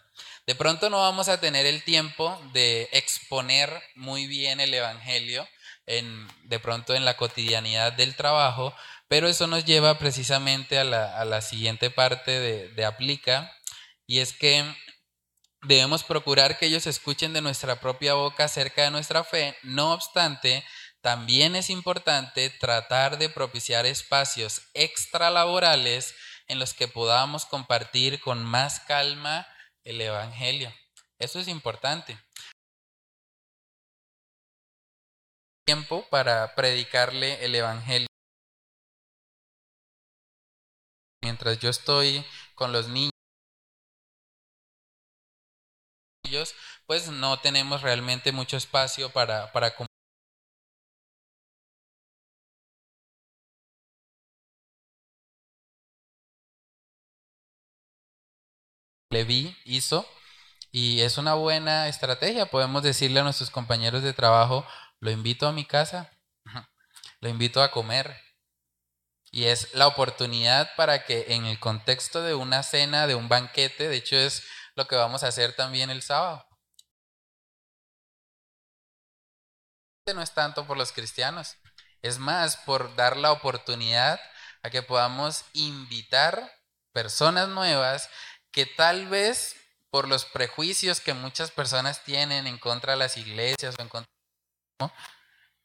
[0.47, 5.49] De pronto no vamos a tener el tiempo de exponer muy bien el Evangelio
[5.87, 8.75] en, de pronto en la cotidianidad del trabajo,
[9.07, 13.53] pero eso nos lleva precisamente a la, siguiente parte de, de aplica,
[14.07, 14.65] y es que
[15.63, 20.65] debemos procurar que ellos escuchen de nuestra propia boca acerca de nuestra fe, no obstante,
[21.03, 26.15] también es importante tratar de propiciar espacios extralaborales
[26.49, 29.47] en los que podamos compartir con más calma
[29.85, 30.73] el Evangelio.
[31.19, 32.19] Eso es importante.
[35.65, 38.09] Tiempo para predicarle el Evangelio.
[41.23, 43.13] Mientras yo estoy con los niños,
[46.87, 49.75] pues no tenemos realmente mucho espacio para, para
[59.13, 60.09] Levi hizo
[60.71, 62.47] y es una buena estrategia.
[62.47, 64.67] Podemos decirle a nuestros compañeros de trabajo,
[65.01, 66.11] lo invito a mi casa,
[67.21, 68.19] lo invito a comer.
[69.31, 73.89] Y es la oportunidad para que en el contexto de una cena, de un banquete,
[73.89, 74.43] de hecho es
[74.75, 76.47] lo que vamos a hacer también el sábado.
[80.15, 81.57] No es tanto por los cristianos,
[82.03, 84.21] es más por dar la oportunidad
[84.63, 86.51] a que podamos invitar
[86.93, 88.11] personas nuevas
[88.53, 89.57] que tal vez
[89.91, 94.13] por los prejuicios que muchas personas tienen en contra de las iglesias o en contra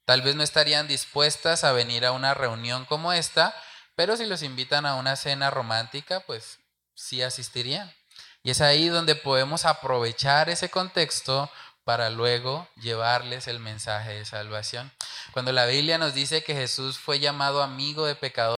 [0.06, 3.54] tal vez no estarían dispuestas a venir a una reunión como esta,
[3.96, 6.60] pero si los invitan a una cena romántica, pues
[6.96, 7.94] sí asistirían.
[8.42, 11.52] Y es ahí donde podemos aprovechar ese contexto
[11.84, 14.92] para luego llevarles el mensaje de salvación.
[15.34, 18.57] Cuando la Biblia nos dice que Jesús fue llamado amigo de pecadores,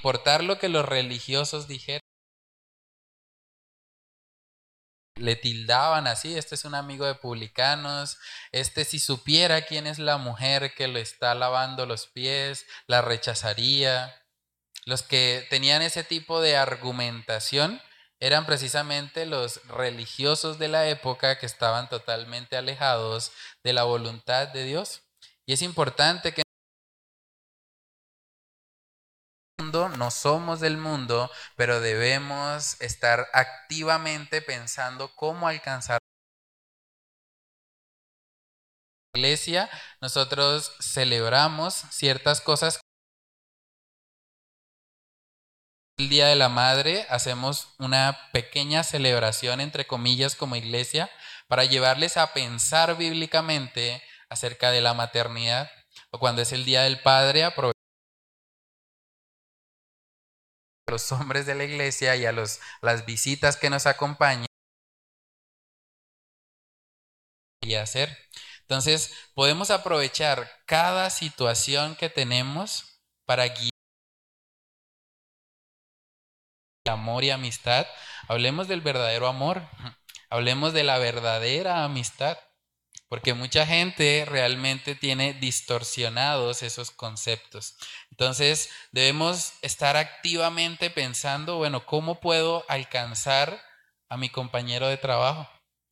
[0.00, 2.00] importar lo que los religiosos dijeron,
[5.16, 8.16] le tildaban así, este es un amigo de publicanos,
[8.50, 14.16] este si supiera quién es la mujer que le está lavando los pies, la rechazaría.
[14.86, 17.82] Los que tenían ese tipo de argumentación
[18.20, 23.32] eran precisamente los religiosos de la época que estaban totalmente alejados
[23.62, 25.02] de la voluntad de Dios.
[25.44, 26.42] Y es importante que
[29.62, 35.98] no somos del mundo, pero debemos estar activamente pensando cómo alcanzar
[39.12, 39.70] la iglesia.
[40.00, 42.80] Nosotros celebramos ciertas cosas.
[45.98, 51.10] El Día de la Madre hacemos una pequeña celebración, entre comillas, como iglesia,
[51.48, 55.70] para llevarles a pensar bíblicamente acerca de la maternidad.
[56.10, 57.79] O cuando es el Día del Padre, aprovechamos
[60.90, 64.46] los hombres de la iglesia y a los, las visitas que nos acompañan
[67.62, 68.16] y hacer.
[68.62, 73.70] Entonces, podemos aprovechar cada situación que tenemos para guiar
[76.88, 77.86] amor y amistad.
[78.28, 79.62] Hablemos del verdadero amor.
[80.28, 82.38] Hablemos de la verdadera amistad.
[83.10, 87.76] Porque mucha gente realmente tiene distorsionados esos conceptos.
[88.12, 93.60] Entonces debemos estar activamente pensando, bueno, ¿cómo puedo alcanzar
[94.08, 95.50] a mi compañero de trabajo?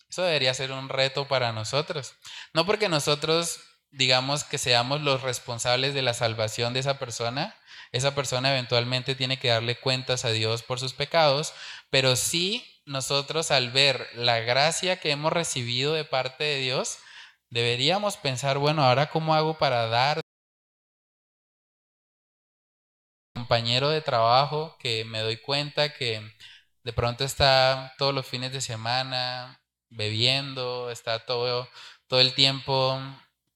[0.08, 2.14] Eso debería ser un reto para nosotros.
[2.54, 7.56] No porque nosotros digamos que seamos los responsables de la salvación de esa persona,
[7.90, 11.52] esa persona eventualmente tiene que darle cuentas a Dios por sus pecados,
[11.90, 16.98] pero sí nosotros al ver la gracia que hemos recibido de parte de Dios,
[17.50, 20.20] deberíamos pensar, bueno, ahora cómo hago para dar
[23.34, 26.20] compañero de trabajo que me doy cuenta que
[26.84, 31.68] de pronto está todos los fines de semana bebiendo, está todo,
[32.08, 33.00] todo el tiempo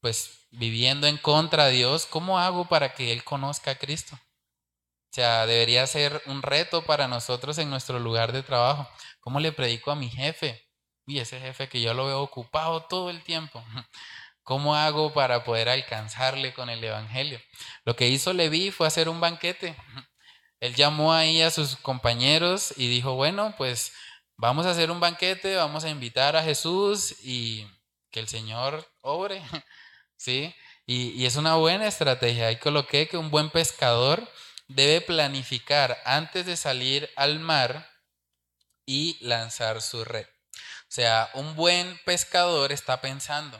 [0.01, 4.17] pues viviendo en contra de Dios, ¿cómo hago para que Él conozca a Cristo?
[4.17, 8.89] O sea, debería ser un reto para nosotros en nuestro lugar de trabajo.
[9.21, 10.67] ¿Cómo le predico a mi jefe?
[11.07, 13.65] Y ese jefe que yo lo veo ocupado todo el tiempo.
[14.45, 17.41] ¿Cómo hago para poder alcanzarle con el Evangelio?
[17.85, 19.77] Lo que hizo Leví fue hacer un banquete.
[20.61, 23.93] Él llamó ahí a sus compañeros y dijo, bueno, pues
[24.37, 27.67] vamos a hacer un banquete, vamos a invitar a Jesús y
[28.11, 29.43] que el Señor obre.
[30.17, 30.55] ¿Sí?
[30.87, 32.49] Y, y es una buena estrategia.
[32.49, 34.29] Ahí coloqué que un buen pescador
[34.69, 37.89] debe planificar antes de salir al mar
[38.87, 40.27] y lanzar su red.
[40.93, 43.59] Sea, un buen pescador está pensando,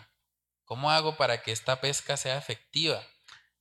[0.67, 3.03] ¿cómo hago para que esta pesca sea efectiva?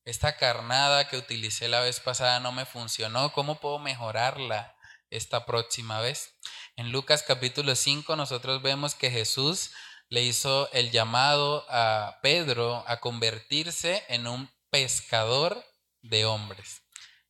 [0.04, 4.76] Esta carnada que utilicé la vez pasada no me funcionó, ¿cómo puedo mejorarla
[5.10, 6.36] esta próxima vez?
[6.76, 9.72] En Lucas capítulo 5 nosotros vemos que Jesús
[10.10, 15.66] le hizo el llamado a Pedro a convertirse en un pescador
[16.02, 16.82] de hombres.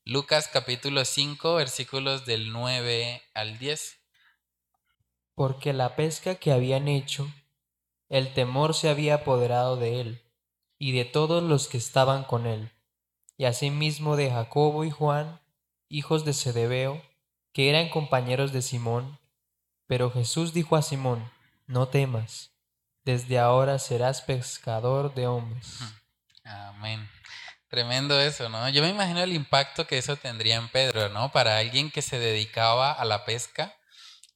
[0.05, 4.00] Lucas capítulo 5 versículos del 9 al 10
[5.41, 7.27] porque la pesca que habían hecho,
[8.09, 10.21] el temor se había apoderado de él
[10.77, 12.71] y de todos los que estaban con él,
[13.37, 15.41] y asimismo de Jacobo y Juan,
[15.89, 17.01] hijos de Zebedeo,
[17.53, 19.17] que eran compañeros de Simón.
[19.87, 21.27] Pero Jesús dijo a Simón,
[21.65, 22.51] no temas,
[23.03, 25.79] desde ahora serás pescador de hombres.
[26.43, 27.09] Amén.
[27.67, 28.69] Tremendo eso, ¿no?
[28.69, 31.31] Yo me imagino el impacto que eso tendría en Pedro, ¿no?
[31.31, 33.75] Para alguien que se dedicaba a la pesca,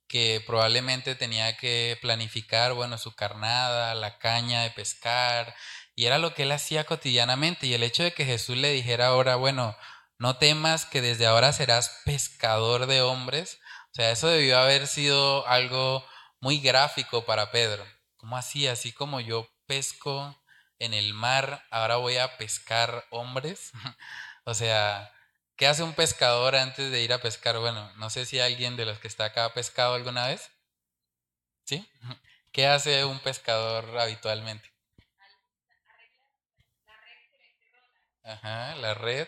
[0.08, 5.56] que probablemente tenía que planificar, bueno, su carnada, la caña de pescar,
[5.96, 7.68] y era lo que él hacía cotidianamente.
[7.68, 9.76] Y el hecho de que Jesús le dijera ahora, bueno,
[10.18, 13.60] no temas que desde ahora serás pescador de hombres,
[13.92, 16.06] o sea, eso debió haber sido algo
[16.42, 17.86] muy gráfico para Pedro.
[18.18, 18.68] ¿Cómo así?
[18.68, 20.36] Así como yo pesco
[20.80, 23.72] en el mar, ahora voy a pescar hombres.
[24.44, 25.15] o sea,
[25.56, 27.58] ¿Qué hace un pescador antes de ir a pescar?
[27.60, 30.52] Bueno, no sé si alguien de los que está acá ha pescado alguna vez.
[31.64, 31.90] ¿Sí?
[32.52, 34.70] ¿Qué hace un pescador habitualmente?
[38.24, 39.28] Ajá, la red.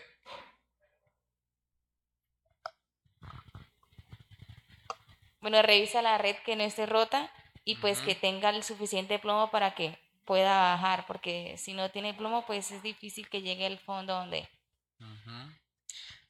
[5.40, 7.32] Bueno, revisa la red que no esté rota
[7.64, 12.12] y pues que tenga el suficiente plomo para que pueda bajar, porque si no tiene
[12.12, 14.48] plomo, pues es difícil que llegue al fondo donde.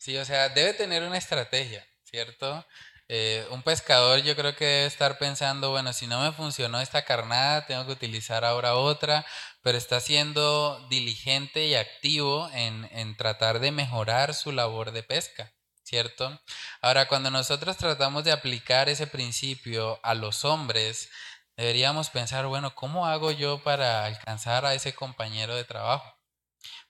[0.08, 2.66] Sí, o sea, debe tener una estrategia, ¿cierto?
[3.08, 7.04] Eh, un pescador yo creo que debe estar pensando, bueno, si no me funcionó esta
[7.04, 9.26] carnada, tengo que utilizar ahora otra,
[9.60, 15.52] pero está siendo diligente y activo en, en tratar de mejorar su labor de pesca.
[15.82, 16.40] ¿Cierto?
[16.80, 21.10] Ahora, cuando nosotros tratamos de aplicar ese principio a los hombres,
[21.54, 26.17] deberíamos pensar, bueno, ¿cómo hago yo para alcanzar a ese compañero de trabajo?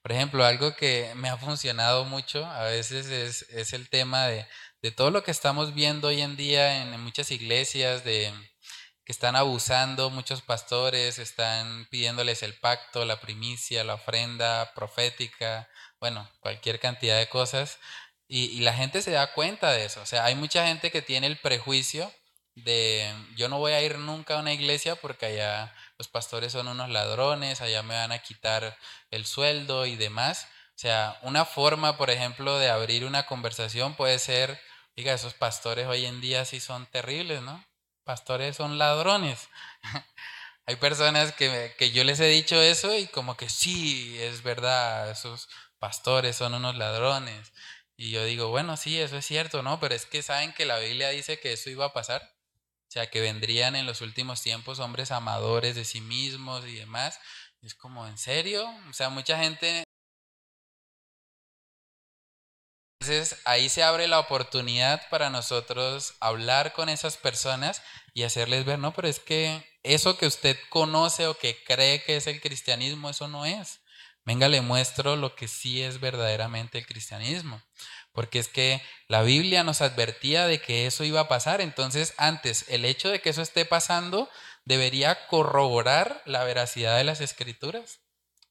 [0.03, 4.46] Por ejemplo, algo que me ha funcionado mucho a veces es, el tema de,
[4.82, 8.32] de todo lo que estamos viendo hoy en día en, muchas iglesias, de
[9.05, 15.68] que están abusando, muchos pastores están pidiéndoles el pacto, la primicia, la ofrenda profética,
[16.01, 17.78] bueno, cualquier cantidad de cosas.
[18.28, 20.03] Y, y, la gente se da cuenta de eso.
[20.03, 22.12] O sea, hay mucha gente que tiene el prejuicio
[22.64, 26.68] de yo no voy a ir nunca a una iglesia porque allá los pastores son
[26.68, 28.76] unos ladrones, allá me van a quitar
[29.11, 30.46] el sueldo y demás.
[30.76, 34.61] O sea, una forma, por ejemplo, de abrir una conversación puede ser
[34.99, 37.64] Diga, esos pastores hoy en día sí son terribles, ¿no?
[38.03, 39.49] Pastores son ladrones.
[40.66, 45.09] Hay personas que, que yo les he dicho eso y como que sí, es verdad,
[45.09, 47.53] esos pastores son unos ladrones.
[47.96, 49.78] Y yo digo, bueno, sí, eso es cierto, ¿no?
[49.78, 52.34] Pero es que saben que la Biblia dice que eso iba a pasar.
[52.89, 57.20] O sea, que vendrían en los últimos tiempos hombres amadores de sí mismos y demás.
[57.62, 58.66] es como, ¿en serio?
[58.89, 59.84] O sea, mucha gente
[63.01, 67.80] Entonces ahí se abre la oportunidad para nosotros hablar con esas personas
[68.12, 72.16] y hacerles ver, no, pero es que eso que usted conoce o que cree que
[72.16, 73.80] es el cristianismo, eso no es.
[74.24, 77.62] Venga, le muestro lo que sí es verdaderamente el cristianismo.
[78.19, 81.61] Porque es que la Biblia nos advertía de que eso iba a pasar.
[81.61, 84.29] Entonces, antes, el hecho de que eso esté pasando
[84.64, 88.01] debería corroborar la veracidad de las escrituras.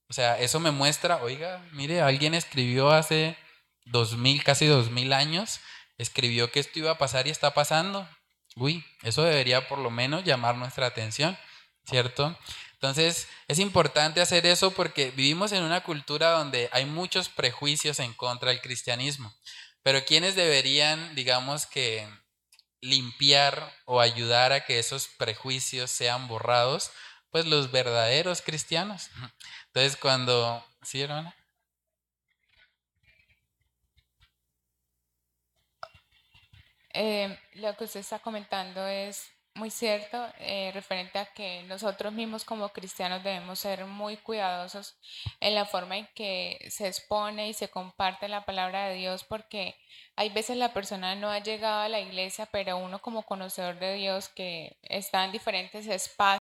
[0.08, 3.38] O sea, eso me muestra, oiga, mire, alguien escribió hace
[3.84, 5.60] dos mil, casi dos mil años,
[5.98, 8.08] escribió que esto iba a pasar y está pasando.
[8.56, 11.38] Uy, eso debería por lo menos llamar nuestra atención,
[11.84, 12.40] ¿cierto?
[12.80, 18.14] Entonces, es importante hacer eso porque vivimos en una cultura donde hay muchos prejuicios en
[18.14, 19.34] contra del cristianismo.
[19.82, 22.08] Pero ¿quiénes deberían, digamos que,
[22.80, 26.92] limpiar o ayudar a que esos prejuicios sean borrados?
[27.32, 29.10] Pues los verdaderos cristianos.
[29.68, 30.64] Entonces, cuando...
[30.84, 31.36] ¿Sí, hermana?
[36.94, 42.46] Eh, lo que usted está comentando es muy cierto, eh, referente a que nosotros mismos
[42.46, 44.96] como cristianos debemos ser muy cuidadosos
[45.40, 49.76] en la forma en que se expone y se comparte la palabra de Dios, porque
[50.16, 53.96] hay veces la persona no ha llegado a la iglesia, pero uno como conocedor de
[53.96, 56.42] Dios que está en diferentes espacios,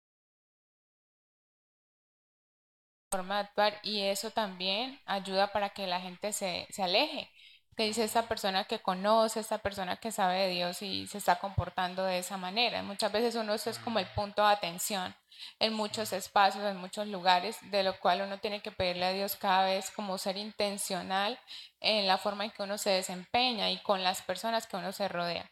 [3.11, 7.29] forma de actuar y eso también ayuda para que la gente se, se aleje
[7.75, 11.39] que dice esta persona que conoce, esta persona que sabe de Dios y se está
[11.39, 12.83] comportando de esa manera.
[12.83, 15.15] Muchas veces uno es como el punto de atención
[15.59, 19.35] en muchos espacios, en muchos lugares, de lo cual uno tiene que pedirle a Dios
[19.35, 21.39] cada vez como ser intencional
[21.79, 25.07] en la forma en que uno se desempeña y con las personas que uno se
[25.07, 25.49] rodea.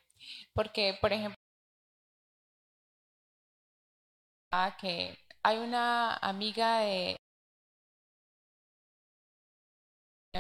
[0.54, 1.36] Porque, por ejemplo,
[4.80, 7.18] que hay una amiga de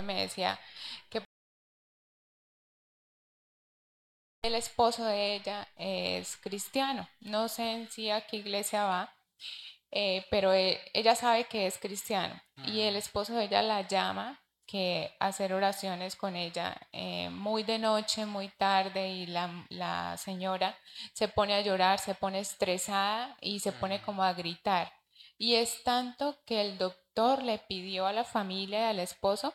[0.01, 0.59] me decía
[1.09, 1.21] que
[4.41, 7.07] el esposo de ella es cristiano.
[7.19, 9.13] No sé en sí a qué iglesia va,
[9.91, 12.41] eh, pero e, ella sabe que es cristiano.
[12.65, 17.77] Y el esposo de ella la llama que hacer oraciones con ella eh, muy de
[17.77, 20.77] noche, muy tarde y la, la, señora
[21.13, 24.93] se pone a llorar, se pone estresada y se pone como a gritar.
[25.37, 29.53] Y es tanto que el doctor le pidió a la familia, al esposo,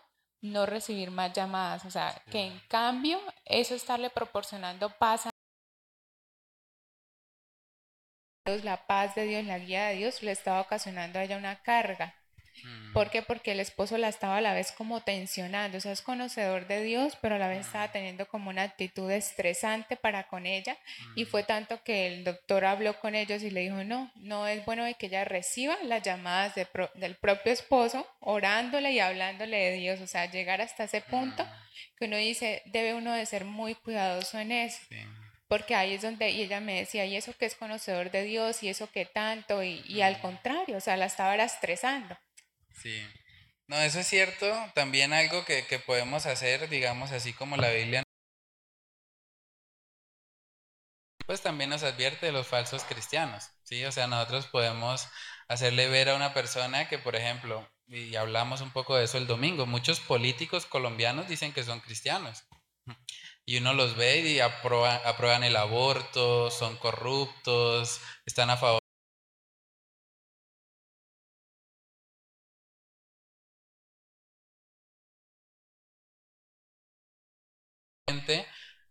[0.53, 1.85] no recibir más llamadas.
[1.85, 5.29] O sea, que en cambio eso estarle proporcionando paz.
[8.63, 12.15] La paz de Dios, la guía de Dios le estaba ocasionando a ella una carga.
[12.63, 12.93] Mm.
[12.93, 13.23] ¿Por qué?
[13.23, 16.83] Porque el esposo la estaba a la vez como tensionando, o sea, es conocedor de
[16.83, 17.93] Dios, pero a la vez estaba mm.
[17.93, 20.77] teniendo como una actitud estresante para con ella
[21.15, 21.47] y fue mm.
[21.47, 24.95] tanto que el doctor habló con ellos y le dijo, no, no es bueno de
[24.95, 30.31] que ella reciba las llamadas del propio esposo orándole y hablándole de Dios, o sea,
[30.31, 31.47] llegar hasta ese punto
[31.97, 34.81] que uno dice, debe uno de ser muy cuidadoso en eso.
[35.49, 38.63] Porque ahí es donde, y ella me decía, y eso que es conocedor de Dios,
[38.63, 42.19] y eso que tanto, y, y al contrario, o sea, la estaba estresando.
[42.83, 43.03] Sí.
[43.69, 44.47] No, eso es cierto.
[44.75, 48.03] También algo que, podemos hacer, digamos, así como la Biblia
[51.27, 53.85] pues también nos advierte de los falsos cristianos, ¿sí?
[53.85, 55.09] O sea, nosotros podemos
[55.49, 59.27] hacerle ver a una persona que, por ejemplo, y hablamos un poco de eso el
[59.27, 62.45] domingo, muchos políticos colombianos dicen que son cristianos.
[63.45, 68.81] Y uno los ve y aprueban, aprueban el aborto, son corruptos, están a favor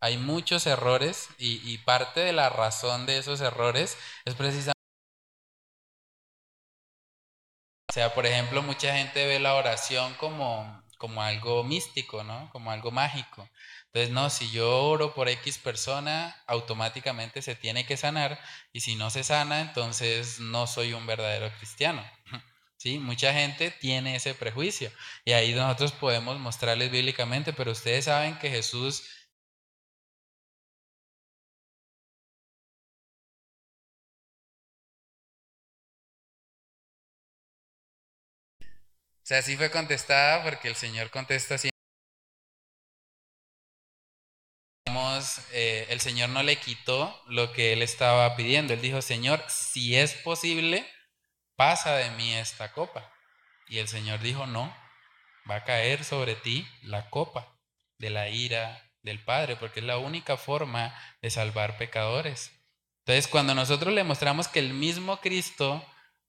[0.05, 4.75] hay muchos errores y, parte de la razón de esos errores es precisamente...
[7.89, 12.51] O sea, por ejemplo, mucha gente ve la oración como, como algo místico, ¿no?
[12.51, 13.49] Como algo mágico.
[13.87, 18.39] Entonces, no, si yo oro por X persona, automáticamente se tiene que sanar
[18.73, 22.05] y si no se sana, entonces no soy un verdadero cristiano.
[22.77, 22.99] ¿Sí?
[22.99, 24.91] Mucha gente tiene ese prejuicio
[25.23, 29.03] y ahí nosotros podemos mostrarles bíblicamente, pero ustedes saben que Jesús
[39.25, 41.69] O sea, sí fue contestada porque el Señor contesta así.
[45.51, 48.73] Eh, el Señor no le quitó lo que él estaba pidiendo.
[48.73, 50.87] Él dijo, Señor, si es posible,
[51.55, 53.11] pasa de mí esta copa.
[53.67, 54.71] Y el Señor dijo, no,
[55.49, 57.57] va a caer sobre ti la copa
[57.97, 62.51] de la ira del Padre, porque es la única forma de salvar pecadores.
[62.99, 65.83] Entonces, cuando nosotros le mostramos que el mismo Cristo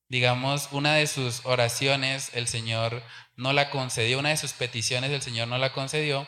[0.08, 3.02] digamos, una de sus oraciones el Señor
[3.36, 6.26] no la concedió, una de sus peticiones el Señor no la concedió,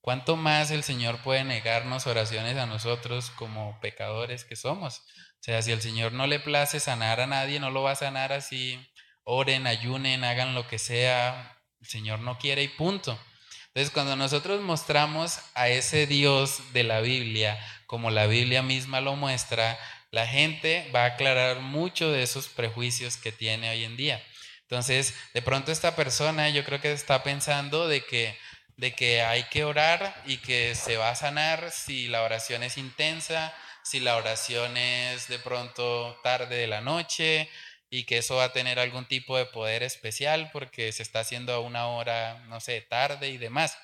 [0.00, 4.98] ¿cuánto más el Señor puede negarnos oraciones a nosotros como pecadores que somos?
[4.98, 7.96] O sea, si el Señor no le place sanar a nadie, no lo va a
[7.96, 8.78] sanar así,
[9.24, 13.18] oren, ayunen, hagan lo que sea, el Señor no quiere y punto.
[13.68, 19.16] Entonces, cuando nosotros mostramos a ese Dios de la Biblia, como la Biblia misma lo
[19.16, 19.78] muestra,
[20.10, 24.22] la gente va a aclarar mucho de esos prejuicios que tiene hoy en día.
[24.62, 28.36] Entonces, de pronto esta persona yo creo que está pensando de que,
[28.76, 32.78] de que hay que orar y que se va a sanar si la oración es
[32.78, 33.52] intensa,
[33.82, 37.48] si la oración es de pronto tarde de la noche
[37.90, 41.52] y que eso va a tener algún tipo de poder especial porque se está haciendo
[41.52, 43.76] a una hora, no sé, tarde y demás.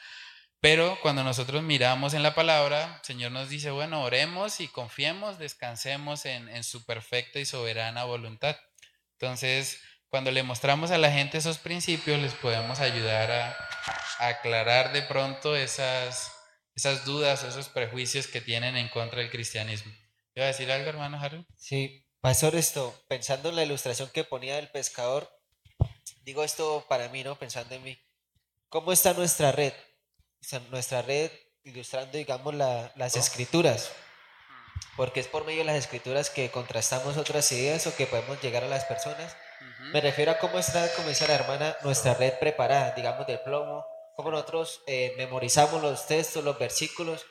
[0.61, 5.39] Pero cuando nosotros miramos en la palabra, el Señor nos dice, bueno, oremos y confiemos,
[5.39, 8.57] descansemos en, su perfecta y soberana voluntad.
[9.13, 13.57] Entonces, cuando le mostramos a la gente esos principios, les podemos ayudar a,
[14.19, 16.33] aclarar de pronto esas,
[16.75, 19.93] esas dudas, esos prejuicios que tienen en contra del cristianismo.
[20.35, 21.45] ¿Iba a decir algo, hermano Harold?
[21.55, 25.31] Sí, pastor, esto, pensando en la ilustración que ponía del pescador,
[26.23, 27.39] digo esto para mí, ¿no?
[27.39, 27.99] Pensando en mí.
[28.69, 29.75] ¿Cómo está nuestra red?
[30.71, 31.31] Nuestra red
[31.65, 33.91] ilustrando, digamos, las escrituras,
[34.97, 38.65] porque es por medio de las escrituras que contrastamos otras ideas o que podemos llegar
[38.65, 39.37] a las personas.
[39.93, 43.85] Me refiero a cómo está, como dice la hermana, nuestra red preparada, digamos, del plomo,
[44.15, 47.27] cómo nosotros eh, memorizamos los textos, los versículos,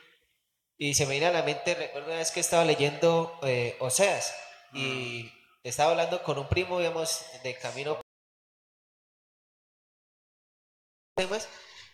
[0.78, 4.36] y se me viene a la mente, recuerdo una vez que estaba leyendo eh, Oseas,
[4.74, 5.32] y
[5.64, 8.00] estaba hablando con un primo, digamos, de camino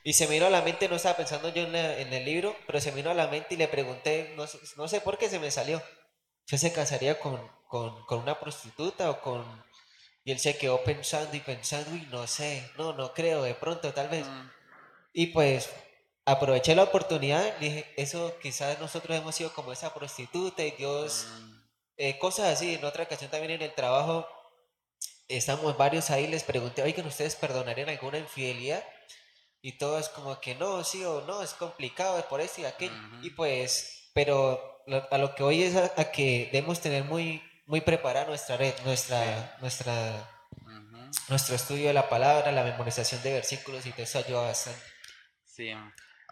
[0.03, 2.81] y se me vino a la mente, no estaba pensando yo en, el libro, pero
[2.81, 4.45] se me vino a la mente y le pregunté, no,
[4.77, 5.81] no sé por qué se me salió.
[6.47, 9.45] ¿Yo se casaría con, con, con, una prostituta o con...?
[10.23, 13.93] Y él se quedó pensando y pensando y no sé, no, no creo, de pronto
[13.93, 14.27] tal vez.
[14.27, 14.49] Mm.
[15.13, 15.69] Y pues
[16.25, 21.63] aproveché la oportunidad, dije, eso quizás nosotros hemos sido como esa prostituta y Dios, mm.
[21.97, 22.73] eh, cosas así.
[22.75, 24.27] En otra ocasión también en el trabajo,
[25.27, 28.83] estamos varios ahí, les pregunté, oigan, ¿ustedes perdonarían alguna infidelidad?
[29.61, 32.65] Y todo es como que no, sí o no, es complicado, es por esto y
[32.65, 32.95] aquello.
[33.21, 38.25] Y pues, pero a lo que hoy es a, que debemos tener muy, muy preparada
[38.25, 40.29] nuestra red, nuestra, nuestra,
[41.29, 44.81] nuestro estudio de la palabra, la memorización de versículos y todo eso ayuda bastante.
[45.45, 45.73] Sí,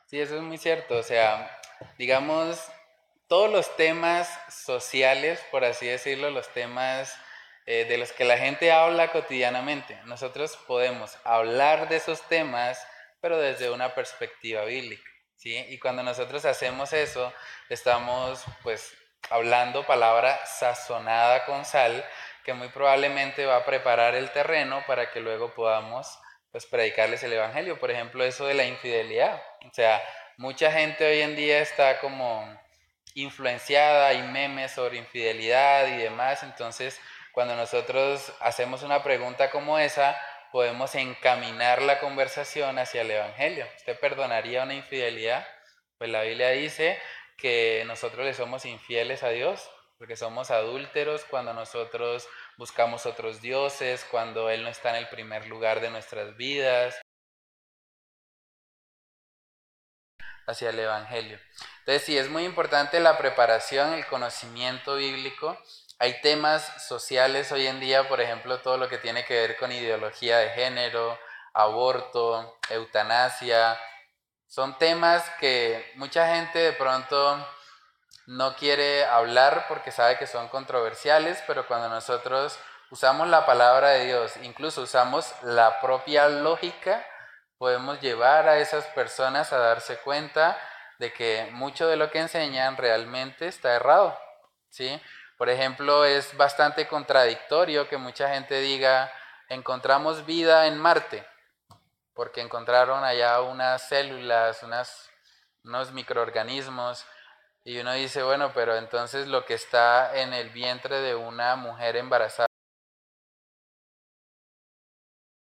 [0.08, 0.98] sí, eso es muy cierto.
[0.98, 1.56] O sea,
[2.00, 2.60] digamos,
[3.28, 7.16] todos los temas sociales, por así decirlo, los temas
[7.68, 12.80] eh, de los que la gente habla cotidianamente, nosotros podemos hablar de esos temas
[13.22, 15.10] pero desde una perspectiva bíblica.
[15.36, 15.56] ¿sí?
[15.70, 17.34] Y cuando nosotros hacemos eso,
[17.70, 18.94] estamos pues
[19.30, 22.04] hablando palabra sazonada con sal,
[22.44, 26.20] que muy probablemente va a preparar el terreno para que luego podamos
[26.52, 27.80] pues predicarles el evangelio.
[27.80, 29.42] Por ejemplo, eso de la infidelidad.
[29.70, 30.02] O sea,
[30.38, 32.44] mucha gente hoy en día está como
[33.14, 36.44] influenciada, hay memes sobre infidelidad y demás.
[36.44, 37.00] Entonces,
[37.34, 40.20] cuando nosotros hacemos una pregunta como esa,
[40.52, 43.68] podemos encaminar la conversación hacia el Evangelio.
[43.78, 45.48] ¿Usted perdonaría una infidelidad?
[45.98, 47.00] Pues la Biblia dice
[47.38, 52.28] que nosotros le somos infieles a Dios, porque somos adúlteros cuando nosotros
[52.58, 57.00] buscamos otros dioses, cuando Él no está en el primer lugar de nuestras vidas,
[60.48, 61.40] hacia el Evangelio.
[61.80, 65.58] Entonces, sí, es muy importante la preparación, el conocimiento bíblico.
[66.02, 69.70] Hay temas sociales hoy en día, por ejemplo, todo lo que tiene que ver con
[69.70, 71.20] ideología de género,
[71.54, 73.78] aborto, eutanasia.
[74.48, 77.46] Son temas que mucha gente de pronto
[78.28, 82.58] no quiere hablar porque sabe que son controversiales, pero cuando nosotros
[82.92, 87.06] usamos la palabra de Dios, incluso usamos la propia lógica,
[87.58, 90.58] podemos llevar a esas personas a darse cuenta
[90.98, 94.18] de que mucho de lo que enseñan realmente está errado.
[94.70, 95.02] ¿sí?
[95.40, 99.10] Por ejemplo, es bastante contradictorio que mucha gente diga,
[99.48, 101.26] encontramos vida en Marte,
[102.14, 104.62] porque encontraron allá unas células,
[105.64, 107.06] unos microorganismos,
[107.64, 111.96] y uno dice, bueno, pero entonces lo que está en el vientre de una mujer
[111.96, 112.48] embarazada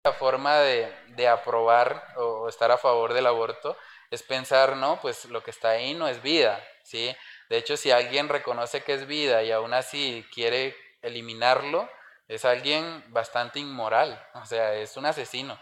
[0.03, 3.75] la forma de, de aprobar o, estar a favor del aborto
[4.11, 7.15] es pensar, no, pues lo que está ahí no es vida, ¿sí?
[7.51, 11.89] De hecho, si alguien reconoce que es vida y aún así quiere eliminarlo,
[12.29, 15.59] es alguien bastante inmoral, o sea, es un asesino.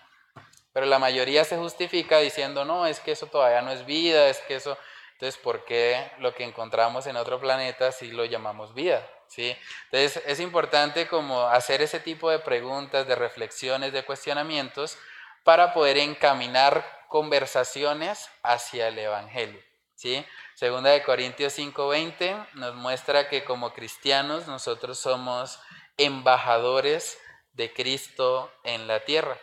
[0.72, 4.38] Pero la mayoría se justifica diciendo, no, es que eso todavía no es vida, es
[4.42, 4.78] que eso...
[5.14, 9.04] Entonces, ¿por qué lo que encontramos en otro planeta sí lo llamamos vida?
[9.28, 9.58] ¿sí?
[9.86, 15.00] Entonces es importante como hacer ese tipo de preguntas, de reflexiones, de cuestionamientos
[15.44, 19.60] para poder encaminar conversaciones hacia el Evangelio.
[20.00, 20.24] ¿sí?
[20.60, 25.58] Segunda de Corintios 5:20 nos muestra que como cristianos nosotros somos
[25.96, 27.18] embajadores
[27.54, 29.40] de Cristo en la tierra.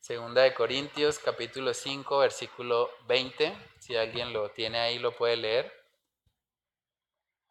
[0.00, 5.70] Segunda de Corintios capítulo 5 versículo 20, si alguien lo tiene ahí lo puede leer.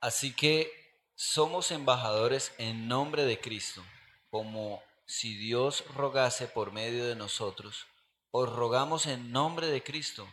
[0.01, 0.73] Así que
[1.13, 3.83] somos embajadores en nombre de Cristo,
[4.31, 7.85] como si Dios rogase por medio de nosotros,
[8.31, 10.27] os rogamos en nombre de Cristo,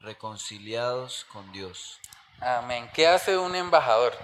[0.00, 1.98] reconciliados con Dios.
[2.40, 2.90] Amén.
[2.92, 4.14] ¿Qué hace un embajador?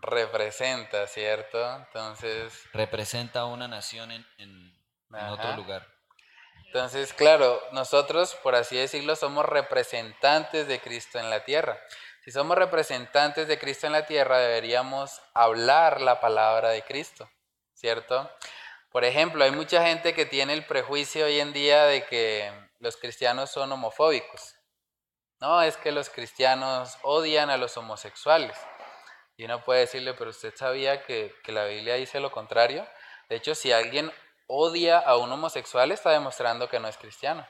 [0.00, 1.76] Representa, ¿cierto?
[1.76, 2.64] Entonces...
[2.72, 4.72] Representa a una nación en, en
[5.14, 5.86] otro lugar.
[6.66, 11.78] Entonces, claro, nosotros, por así decirlo, somos representantes de Cristo en la tierra.
[12.24, 17.28] Si somos representantes de Cristo en la tierra, deberíamos hablar la palabra de Cristo,
[17.72, 18.30] ¿cierto?
[18.90, 22.96] Por ejemplo, hay mucha gente que tiene el prejuicio hoy en día de que los
[22.96, 24.54] cristianos son homofóbicos.
[25.40, 28.56] No, es que los cristianos odian a los homosexuales.
[29.36, 32.86] Y uno puede decirle, pero usted sabía que, que la Biblia dice lo contrario.
[33.28, 34.12] De hecho, si alguien
[34.48, 37.46] odia a un homosexual, está demostrando que no es cristiano.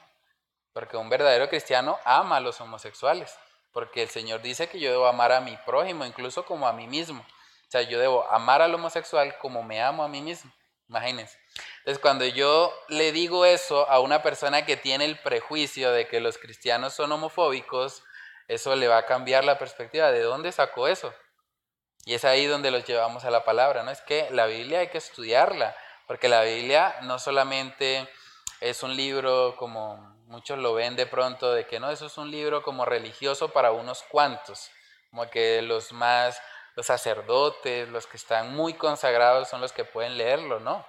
[0.75, 3.39] Porque un verdadero cristiano ama a los homosexuales.
[3.73, 6.87] Porque el Señor dice que yo debo amar a mi prójimo, incluso como a mí
[6.87, 7.21] mismo.
[7.23, 10.53] O sea, yo debo amar al homosexual como me amo a mí mismo.
[10.89, 11.39] Imagínense.
[11.79, 16.21] Entonces, cuando yo le digo eso a una persona que tiene el prejuicio de que
[16.21, 18.05] los cristianos son homofóbicos,
[18.49, 20.11] eso le va a cambiar la perspectiva.
[20.11, 21.13] ¿De dónde sacó eso?
[22.05, 23.91] Y es ahí donde los llevamos a la palabra, ¿no?
[23.91, 25.77] Es que la Biblia hay que estudiarla,
[26.07, 28.09] porque la Biblia no solamente
[28.61, 32.31] es un libro como muchos lo ven de pronto de que no, eso es un
[32.31, 34.71] libro como religioso para unos cuantos,
[35.11, 36.41] como que los más,
[36.79, 40.87] los sacerdotes, los que están muy consagrados son los que pueden leerlo, ¿no?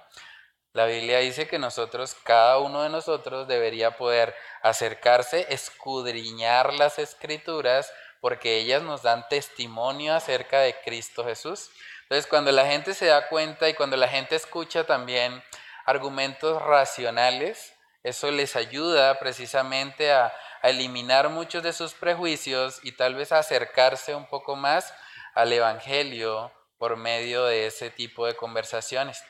[0.72, 4.32] La Biblia dice que nosotros, cada uno de nosotros debería poder
[4.62, 11.72] acercarse, escudriñar las escrituras, porque ellas nos dan testimonio acerca de Cristo Jesús.
[12.02, 15.42] Entonces, cuando la gente se da cuenta y cuando la gente escucha también
[15.86, 17.74] argumentos racionales,
[18.04, 20.32] eso les ayuda precisamente a,
[20.62, 24.92] eliminar muchos de sus prejuicios y tal vez acercarse un poco más
[25.34, 29.22] al Evangelio por medio de ese tipo de conversaciones.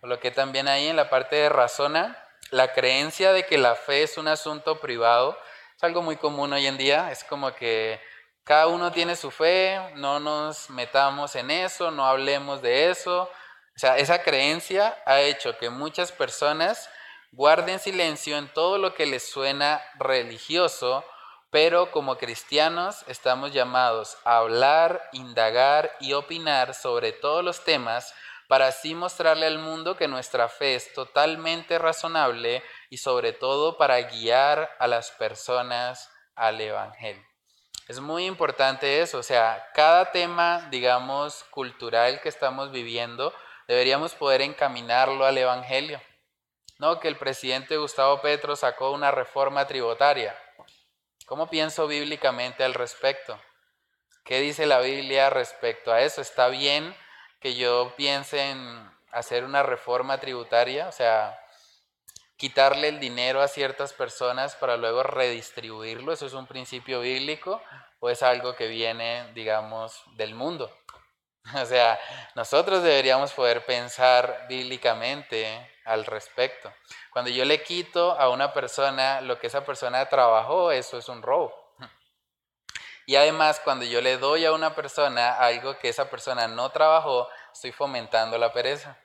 [0.00, 2.18] Por lo que también ahí en la parte de razona,
[2.50, 5.38] la creencia de que la fe es un asunto privado
[5.82, 7.10] es algo muy común hoy en día.
[7.10, 8.00] Es como que
[8.44, 13.22] cada uno tiene su fe, no nos metamos en eso, no hablemos de eso.
[13.22, 16.88] O sea, esa creencia ha hecho que muchas personas
[17.32, 21.04] guarden silencio en todo lo que les suena religioso,
[21.52, 28.14] pero como cristianos estamos llamados a hablar, indagar y opinar sobre todos los temas
[28.48, 34.00] para así mostrarle al mundo que nuestra fe es totalmente razonable y sobre todo para
[34.00, 37.22] guiar a las personas al Evangelio.
[37.86, 43.34] Es muy importante eso, o sea, cada tema, digamos, cultural que estamos viviendo,
[43.68, 46.00] deberíamos poder encaminarlo al Evangelio.
[46.78, 50.34] No, que el presidente Gustavo Petro sacó una reforma tributaria.
[51.32, 53.40] ¿Cómo pienso bíblicamente al respecto?
[54.22, 56.20] ¿Qué dice la Biblia respecto a eso?
[56.20, 56.94] ¿Está bien
[57.40, 60.88] que yo piense en hacer una reforma tributaria?
[60.88, 61.40] O sea,
[62.36, 66.12] quitarle el dinero a ciertas personas para luego redistribuirlo.
[66.12, 67.62] ¿Eso es un principio bíblico
[68.00, 70.70] o es algo que viene, digamos, del mundo?
[71.54, 71.98] O sea,
[72.34, 76.72] nosotros deberíamos poder pensar bíblicamente al respecto.
[77.10, 81.22] Cuando yo le quito a una persona lo que esa persona trabajó, eso es un
[81.22, 81.52] robo.
[83.06, 87.28] Y además, cuando yo le doy a una persona algo que esa persona no trabajó,
[87.52, 88.96] estoy fomentando la pereza.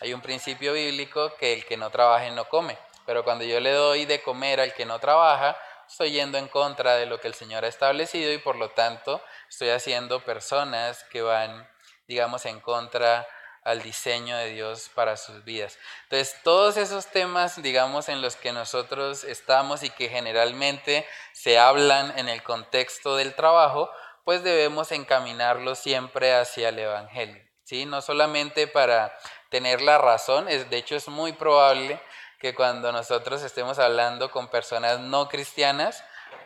[0.00, 2.78] Hay un principio bíblico que el que no trabaje no come.
[3.06, 5.56] Pero cuando yo le doy de comer al que no trabaja,
[5.88, 9.22] estoy yendo en contra de lo que el Señor ha establecido y por lo tanto
[9.48, 11.68] estoy haciendo personas que van,
[12.06, 13.26] digamos, en contra
[13.62, 15.78] al diseño de Dios para sus vidas.
[16.04, 22.18] Entonces, todos esos temas, digamos, en los que nosotros estamos y que generalmente se hablan
[22.18, 23.90] en el contexto del trabajo,
[24.24, 27.42] pues debemos encaminarlos siempre hacia el Evangelio.
[27.64, 27.86] ¿sí?
[27.86, 29.16] No solamente para
[29.50, 32.00] tener la razón, es, de hecho es muy probable
[32.38, 36.02] que cuando nosotros estemos hablando con personas no cristianas,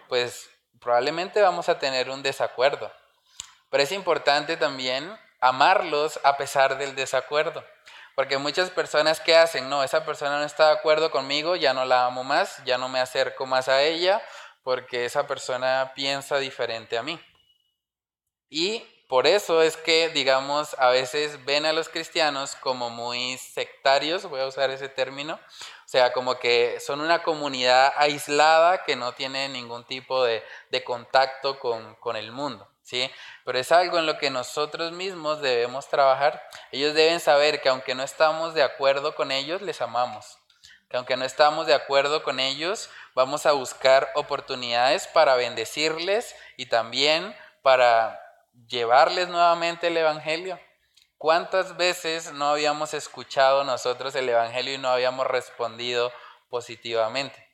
[0.09, 0.51] pues
[0.81, 2.91] probablemente vamos a tener un desacuerdo.
[3.71, 7.63] Pero es importante también amarlos a pesar del desacuerdo.
[8.15, 11.85] Porque muchas personas que hacen, no, esa persona no está de acuerdo conmigo, ya no
[11.85, 14.23] la amo más, ya no me acerco más a ella,
[14.63, 17.21] porque esa persona piensa diferente a mí.
[18.49, 24.25] Y por eso es que, digamos, a veces ven a los cristianos como muy sectarios,
[24.25, 29.13] voy a usar ese término, o sea, como que son una comunidad aislada que no
[29.13, 30.43] tiene ningún tipo de,
[30.85, 32.67] contacto con, con el mundo.
[32.85, 33.11] ¿Sí?
[33.47, 36.43] Pero es algo en lo que nosotros mismos debemos trabajar.
[36.71, 40.39] Ellos deben saber que aunque no estamos de acuerdo con ellos, les amamos.
[40.91, 46.67] Que aunque no estamos de acuerdo con ellos, vamos a buscar oportunidades para bendecirles y
[46.67, 48.21] también para
[48.69, 50.61] llevarles nuevamente el Evangelio.
[51.17, 56.13] ¿Cuántas veces no habíamos escuchado nosotros el Evangelio y no habíamos respondido
[56.51, 57.49] positivamente?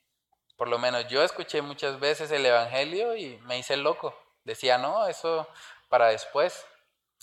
[0.57, 4.13] Por lo menos yo escuché muchas veces el Evangelio y me hice loco.
[4.51, 5.47] Decía, no, eso
[5.89, 6.67] para después.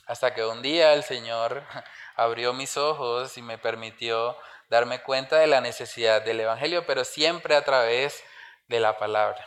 [0.05, 1.61] Hasta que un día el Señor
[2.15, 4.37] abrió mis ojos y me permitió
[4.69, 8.23] darme cuenta de la necesidad del Evangelio, pero siempre a través
[8.69, 9.45] de la palabra.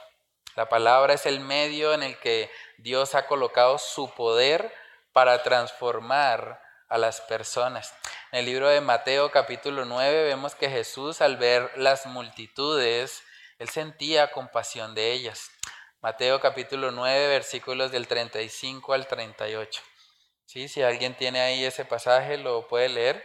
[0.56, 4.70] La palabra es el medio en el que Dios ha colocado su poder
[5.14, 6.60] para transformar
[6.90, 7.94] a las personas.
[8.30, 13.22] En el libro de Mateo capítulo 9 vemos que Jesús al ver las multitudes,
[13.58, 15.50] él sentía compasión de ellas.
[16.02, 19.82] Mateo capítulo 9 versículos del 35 al 38.
[20.46, 20.66] ¿Sí?
[20.66, 23.22] Si alguien tiene ahí ese pasaje, lo puede leer.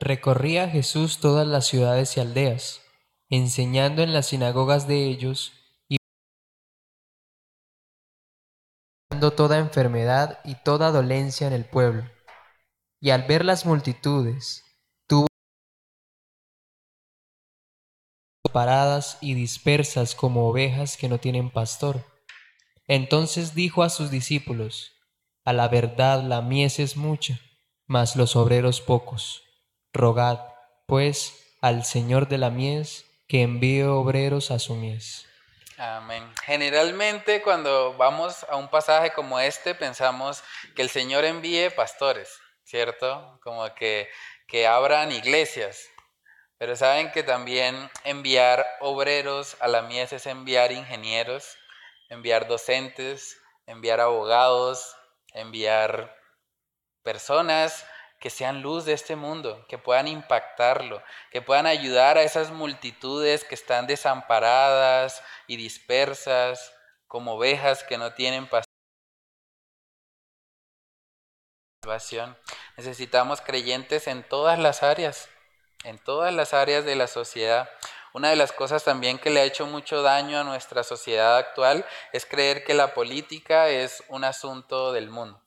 [0.00, 2.82] Recorría Jesús todas las ciudades y aldeas,
[3.28, 5.52] enseñando en las sinagogas de ellos
[5.88, 5.98] y
[9.36, 12.17] toda enfermedad y toda dolencia en el pueblo.
[13.00, 14.64] Y al ver las multitudes,
[15.06, 15.26] tuvo
[18.52, 22.04] paradas y dispersas como ovejas que no tienen pastor.
[22.88, 24.92] Entonces dijo a sus discípulos,
[25.44, 27.38] A la verdad la mies es mucha,
[27.86, 29.44] mas los obreros pocos.
[29.92, 30.40] Rogad,
[30.86, 35.26] pues, al Señor de la mies que envíe obreros a su mies.
[35.76, 36.24] Amén.
[36.44, 40.42] Generalmente cuando vamos a un pasaje como este pensamos
[40.74, 43.40] que el Señor envíe pastores, ¿cierto?
[43.42, 44.08] Como que,
[44.46, 45.88] que abran iglesias.
[46.58, 51.56] Pero saben que también enviar obreros a la mies es enviar ingenieros,
[52.08, 54.96] enviar docentes, enviar abogados,
[55.32, 56.14] enviar
[57.02, 57.86] personas
[58.20, 63.44] que sean luz de este mundo, que puedan impactarlo, que puedan ayudar a esas multitudes
[63.44, 66.74] que están desamparadas y dispersas
[67.06, 68.48] como ovejas que no tienen
[71.88, 72.36] salvación.
[72.76, 75.30] Necesitamos creyentes en todas las áreas,
[75.84, 77.70] en todas las áreas de la sociedad.
[78.12, 81.86] Una de las cosas también que le ha hecho mucho daño a nuestra sociedad actual
[82.12, 85.42] es creer que la política es un asunto del mundo.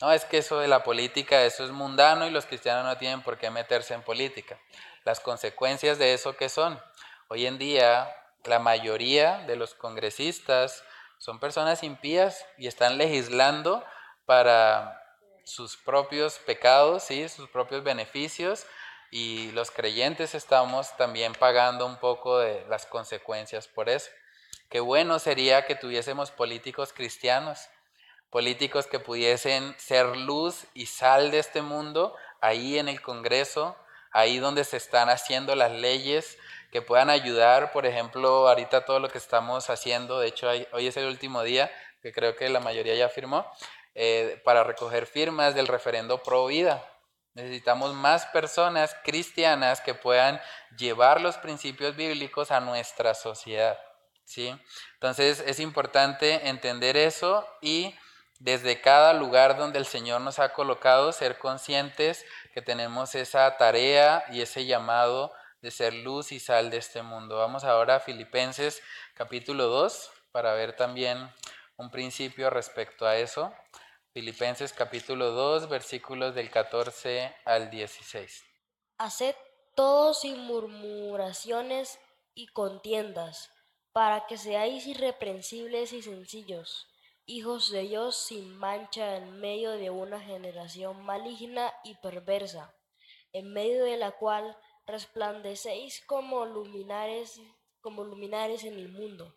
[0.00, 3.22] No, es que eso de la política, eso es mundano y los cristianos no tienen
[3.22, 4.60] por qué meterse en política.
[5.04, 6.80] Las consecuencias de eso que son.
[7.28, 8.08] Hoy en día
[8.44, 10.84] la mayoría de los congresistas
[11.18, 13.84] son personas impías y están legislando
[14.24, 15.07] para
[15.48, 17.28] sus propios pecados, ¿sí?
[17.28, 18.66] sus propios beneficios
[19.10, 24.10] y los creyentes estamos también pagando un poco de las consecuencias por eso.
[24.68, 27.68] Qué bueno sería que tuviésemos políticos cristianos
[28.30, 33.76] políticos que pudiesen ser luz y sal de este mundo, ahí en el Congreso,
[34.12, 36.38] ahí donde se están haciendo las leyes,
[36.70, 40.96] que puedan ayudar, por ejemplo, ahorita todo lo que estamos haciendo, de hecho hoy es
[40.98, 41.70] el último día,
[42.02, 43.50] que creo que la mayoría ya firmó,
[44.00, 46.88] eh, para recoger firmas del referendo pro vida.
[47.34, 50.40] Necesitamos más personas cristianas que puedan
[50.76, 53.76] llevar los principios bíblicos a nuestra sociedad.
[54.24, 54.56] ¿sí?
[54.94, 57.92] Entonces es importante entender eso y
[58.38, 62.24] desde cada lugar donde el Señor nos ha colocado ser conscientes
[62.54, 67.38] que tenemos esa tarea y ese llamado de ser luz y sal de este mundo.
[67.38, 68.80] Vamos ahora a Filipenses
[69.14, 71.28] capítulo 2 para ver también
[71.76, 73.52] un principio respecto a eso.
[74.18, 78.44] Filipenses capítulo 2 versículos del 14 al 16.
[78.98, 79.36] Haced
[79.76, 82.00] todo sin murmuraciones
[82.34, 83.48] y contiendas,
[83.92, 86.88] para que seáis irreprensibles y sencillos,
[87.26, 92.74] hijos de Dios sin mancha en medio de una generación maligna y perversa,
[93.32, 97.40] en medio de la cual resplandecéis como luminares,
[97.80, 99.36] como luminares en el mundo,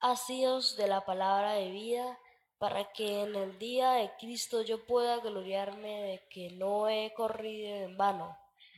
[0.00, 2.18] asidos de la palabra de vida,
[2.58, 7.84] para que en el día de Cristo yo pueda gloriarme de que no he corrido
[7.84, 8.36] en vano,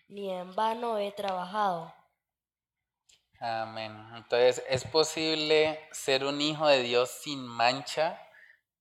[0.09, 1.95] ni en vano he trabajado.
[3.41, 3.93] Amén.
[4.15, 8.21] Entonces, ¿es posible ser un hijo de Dios sin mancha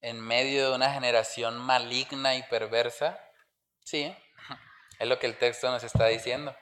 [0.02, 3.18] en medio de una generación maligna y perversa?
[3.86, 4.14] Sí,
[5.00, 6.54] es lo que el texto nos está diciendo.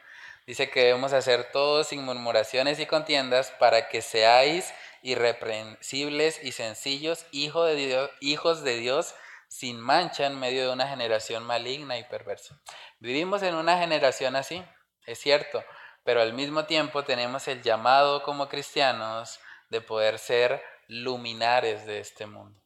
[0.45, 4.71] Dice que debemos hacer todo sin murmuraciones y contiendas para que seáis
[5.01, 9.15] irreprensibles y sencillos, de Dios, hijos de Dios
[9.47, 12.59] sin mancha en medio de una generación maligna y perversa.
[12.99, 14.63] Vivimos en una generación así,
[15.05, 15.63] es cierto,
[16.03, 19.39] pero al mismo tiempo tenemos el llamado como cristianos
[19.69, 22.59] de poder ser luminares de este mundo,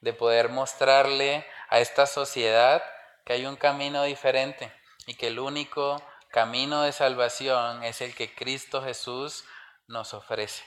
[0.00, 2.82] de poder mostrarle a esta sociedad
[3.24, 4.72] que hay un camino diferente
[5.06, 9.44] y que el único camino de salvación es el que Cristo Jesús
[9.86, 10.64] nos ofrece.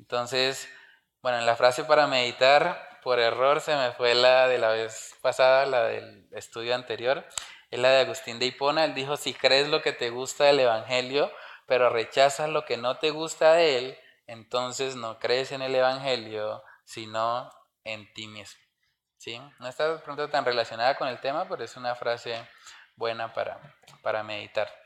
[0.00, 0.66] Entonces,
[1.20, 5.14] bueno, en la frase para meditar, por error se me fue la de la vez
[5.20, 7.24] pasada, la del estudio anterior,
[7.70, 8.86] es la de Agustín de Hipona.
[8.86, 11.30] Él dijo, si crees lo que te gusta del Evangelio,
[11.66, 16.62] pero rechazas lo que no te gusta de él, entonces no crees en el Evangelio,
[16.84, 17.52] sino
[17.84, 18.60] en ti mismo.
[19.18, 19.38] ¿Sí?
[19.58, 22.48] No está pronto tan relacionada con el tema, pero es una frase
[22.96, 23.60] buena para,
[24.02, 24.79] para meditar.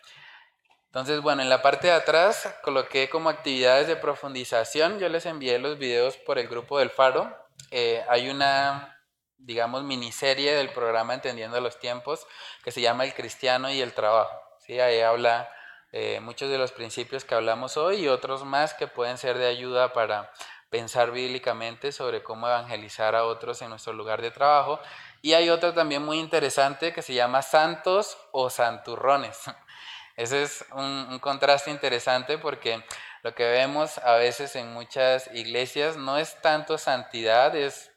[0.95, 5.01] Entonces, bueno, en la parte de atrás coloqué como actividades de profundización.
[5.01, 7.37] Yo les envié los videos por el grupo del Faro.
[7.73, 8.97] Eh, hay una,
[9.37, 12.29] digamos, miniserie del programa Entendiendo los Tiempos
[12.63, 14.41] que se llama El Cristiano y el Trabajo.
[14.65, 14.79] ¿sí?
[14.79, 15.51] Ahí habla
[15.91, 19.49] eh, muchos de los principios que hablamos hoy y otros más que pueden ser de
[19.49, 20.31] ayuda para
[20.71, 24.79] pensar bíblicamente sobre cómo evangelizar a otros en nuestro lugar de trabajo.
[25.23, 29.41] Y hay otro también muy interesante que se llama Santos o Santurrones.
[30.17, 32.85] Ese es un, contraste interesante porque
[33.23, 37.91] lo que vemos a veces en muchas iglesias no es tanto santidad, es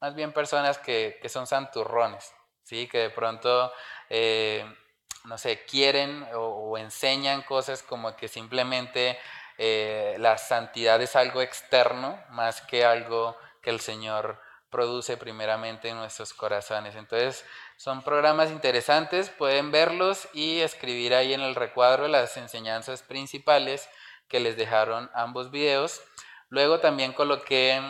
[0.00, 2.32] más bien personas que, son santurrones,
[2.62, 2.88] ¿sí?
[2.88, 3.72] que de pronto,
[4.08, 4.64] eh,
[5.24, 9.18] no sé, quieren o, enseñan cosas como que simplemente
[9.58, 14.40] eh, la santidad es algo externo más que algo que el Señor
[14.70, 16.94] produce primeramente en nuestros corazones.
[16.96, 17.44] Entonces,
[17.76, 23.88] son programas interesantes, pueden verlos y escribir ahí en el recuadro las enseñanzas principales
[24.28, 26.00] que les dejaron ambos videos.
[26.48, 27.82] Luego también coloqué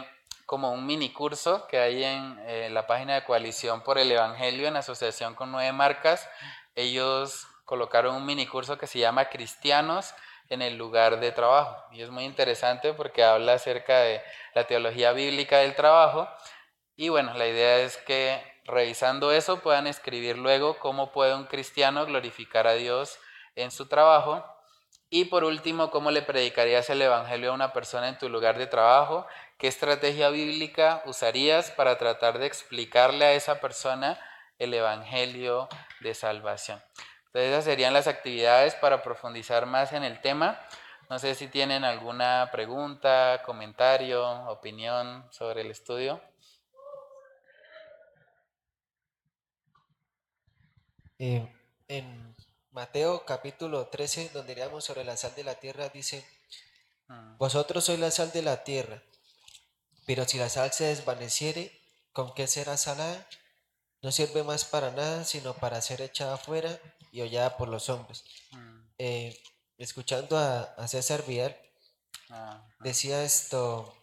[0.47, 4.67] como un mini curso que hay en eh, la página de Coalición por el Evangelio
[4.67, 6.29] en asociación con nueve marcas.
[6.75, 10.13] Ellos colocaron un mini curso que se llama Cristianos
[10.49, 11.77] en el lugar de trabajo.
[11.93, 14.21] Y es muy interesante porque habla acerca de
[14.55, 16.29] la teología bíblica del trabajo
[17.01, 22.05] y bueno, la idea es que revisando eso puedan escribir luego cómo puede un cristiano
[22.05, 23.19] glorificar a Dios
[23.57, 24.45] en su trabajo.
[25.09, 28.67] Y por último, cómo le predicarías el Evangelio a una persona en tu lugar de
[28.67, 29.27] trabajo,
[29.57, 34.21] qué estrategia bíblica usarías para tratar de explicarle a esa persona
[34.59, 35.71] el Evangelio
[36.01, 36.83] de salvación.
[37.29, 40.61] Entonces esas serían las actividades para profundizar más en el tema.
[41.09, 46.21] No sé si tienen alguna pregunta, comentario, opinión sobre el estudio.
[51.23, 51.47] Eh,
[51.89, 52.35] en
[52.71, 56.25] Mateo capítulo 13, donde leamos sobre la sal de la tierra, dice,
[57.11, 57.37] ah.
[57.39, 59.03] vosotros sois la sal de la tierra,
[60.07, 61.79] pero si la sal se desvaneciere,
[62.15, 63.29] ¿con qué será salada?
[64.01, 66.81] No sirve más para nada, sino para ser echada afuera
[67.13, 68.25] y hollada por los hombres.
[68.55, 68.83] Ah.
[68.97, 69.39] Eh,
[69.77, 71.55] escuchando a, César Vidal,
[72.31, 73.95] ah, decía esto,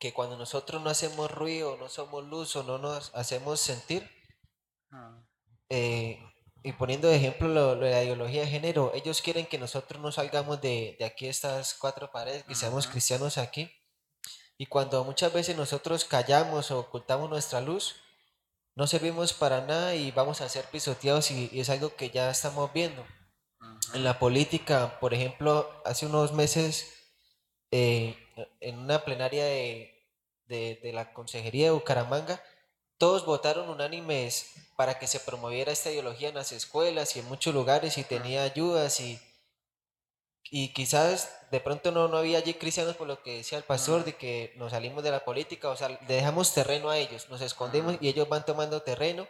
[0.00, 4.10] que cuando nosotros no hacemos ruido, no somos luz o no nos hacemos sentir,
[4.90, 5.27] Ah.
[5.70, 6.18] Eh,
[6.62, 10.10] y poniendo de ejemplo lo, de la ideología de género, ellos quieren que nosotros no
[10.12, 13.70] salgamos de, de aquí estas cuatro paredes, que seamos cristianos aquí.
[14.56, 17.96] Y cuando muchas veces nosotros callamos o ocultamos nuestra luz,
[18.74, 22.72] no servimos para nada y vamos a ser pisoteados y, es algo que ya estamos
[22.72, 23.06] viendo.
[23.94, 26.92] En la política, por ejemplo, hace unos meses,
[27.70, 28.16] eh,
[28.60, 29.94] en una plenaria de,
[30.46, 32.42] de, de la Consejería de Bucaramanga,
[32.98, 37.52] todos votaron unánimes para que se promoviera esta ideología en las escuelas y en muchos
[37.52, 39.20] lugares y tenía ayudas y,
[40.52, 44.04] y quizás de pronto no, no había allí cristianos por lo que decía el pastor
[44.04, 47.96] de que nos salimos de la política, o sea, dejamos terreno a ellos, nos escondemos
[48.00, 49.26] y ellos van tomando terreno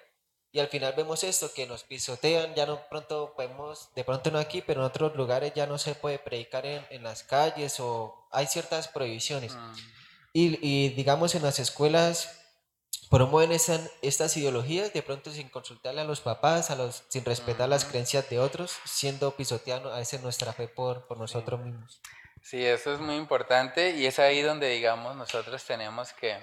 [0.52, 4.38] y al final vemos esto, que nos pisotean, ya no pronto podemos, de pronto no
[4.38, 8.28] aquí, pero en otros lugares ya no se puede predicar en, en las calles o
[8.32, 9.56] hay ciertas prohibiciones.
[10.34, 12.37] Y, y digamos en las escuelas
[13.10, 17.84] promueven estas ideologías de pronto sin consultarle a los papás, a los, sin respetar las
[17.84, 22.00] creencias de otros, siendo pisoteando a veces nuestra fe por, por nosotros mismos.
[22.42, 26.38] Sí, eso es muy importante y es ahí donde, digamos, nosotros tenemos que,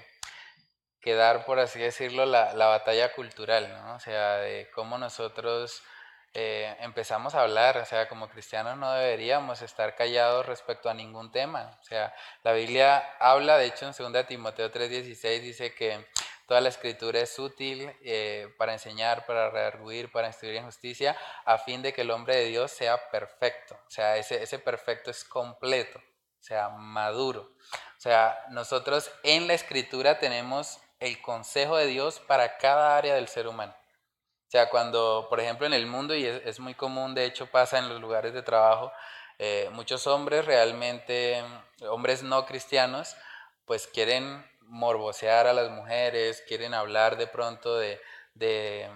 [1.00, 3.96] que dar, por así decirlo, la, la, batalla cultural, ¿no?
[3.96, 5.82] O sea, de cómo nosotros
[6.34, 11.32] eh, empezamos a hablar, o sea, como cristianos no deberíamos estar callados respecto a ningún
[11.32, 11.78] tema.
[11.80, 12.14] O sea,
[12.44, 16.06] la Biblia habla, de hecho, en 2 Timoteo 3:16 dice que
[16.46, 21.58] Toda la escritura es útil eh, para enseñar, para redarguir, para instruir en justicia, a
[21.58, 23.74] fin de que el hombre de Dios sea perfecto.
[23.86, 27.40] O sea, ese, ese perfecto es completo, o sea, maduro.
[27.96, 33.26] O sea, nosotros en la escritura tenemos el consejo de Dios para cada área del
[33.26, 33.74] ser humano.
[34.46, 37.78] O sea, cuando, por ejemplo, en el mundo, y es, muy común, de hecho pasa
[37.78, 38.92] en los lugares de trabajo,
[39.38, 41.42] eh, muchos hombres realmente,
[41.88, 43.16] hombres no cristianos,
[43.64, 48.00] pues quieren morbosear a las mujeres, quieren hablar de pronto de,
[48.34, 48.90] de,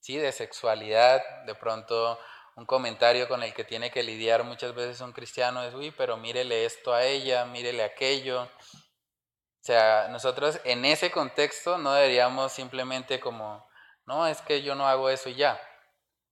[0.00, 2.18] sí, de sexualidad, de pronto
[2.56, 6.16] un comentario con el que tiene que lidiar muchas veces un cristiano es, uy, pero
[6.16, 8.42] mírele esto a ella, mírele aquello.
[8.42, 13.66] O sea, nosotros en ese contexto no deberíamos simplemente como,
[14.06, 15.60] no, es que yo no hago eso y ya.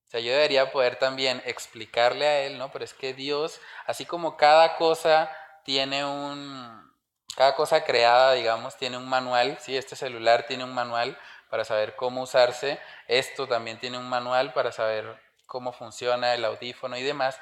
[0.07, 2.71] O sea, yo debería poder también explicarle a él, ¿no?
[2.71, 6.92] Pero es que Dios, así como cada cosa tiene un,
[7.37, 9.77] cada cosa creada, digamos, tiene un manual, ¿sí?
[9.77, 11.19] Este celular tiene un manual
[11.49, 12.79] para saber cómo usarse,
[13.09, 17.39] esto también tiene un manual para saber cómo funciona el audífono y demás.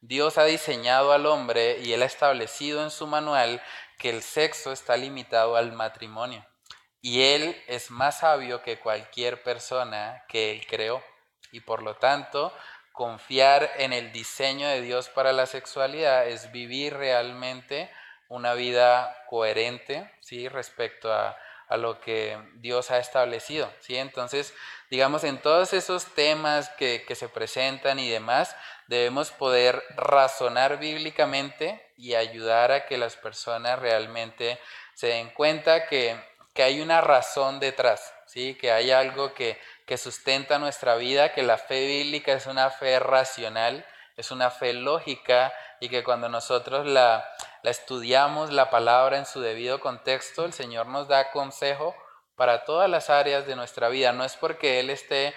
[0.00, 3.62] Dios ha diseñado al hombre y él ha establecido en su manual
[3.98, 6.46] que el sexo está limitado al matrimonio.
[7.00, 11.02] Y él es más sabio que cualquier persona que él creó.
[11.52, 12.52] Y por lo tanto,
[12.92, 17.90] confiar en el diseño de Dios para la sexualidad es vivir realmente
[18.28, 20.48] una vida coherente, ¿sí?
[20.48, 21.36] Respecto a,
[21.76, 23.96] lo que Dios ha establecido, ¿sí?
[23.96, 24.54] Entonces,
[24.90, 28.54] digamos, en todos esos temas que, se presentan y demás,
[28.86, 34.60] debemos poder razonar bíblicamente y ayudar a que las personas realmente
[34.94, 36.16] se den cuenta que,
[36.56, 38.54] hay una razón detrás, ¿sí?
[38.54, 43.00] Que hay algo que, que sustenta nuestra vida, que la fe bíblica es una fe
[43.00, 43.84] racional,
[44.16, 47.28] es una fe lógica y que cuando nosotros la,
[47.64, 51.96] la estudiamos la palabra en su debido contexto, el Señor nos da consejo
[52.36, 54.12] para todas las áreas de nuestra vida.
[54.12, 55.34] No es porque Él esté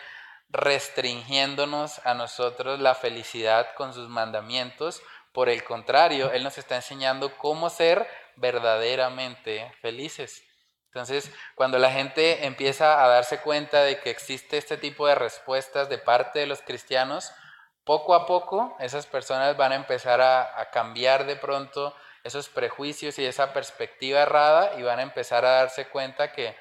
[0.49, 5.01] restringiéndonos a nosotros la felicidad con sus mandamientos,
[5.31, 8.05] por el contrario, Él nos está enseñando cómo ser
[8.35, 10.43] verdaderamente felices.
[10.87, 15.87] Entonces, cuando la gente empieza a darse cuenta de que existe este tipo de respuestas
[15.87, 17.31] de parte de los cristianos,
[17.85, 21.95] poco a poco esas personas van a empezar a, a cambiar de pronto
[22.27, 26.55] esos prejuicios y esa perspectiva errada y van a empezar a darse cuenta que,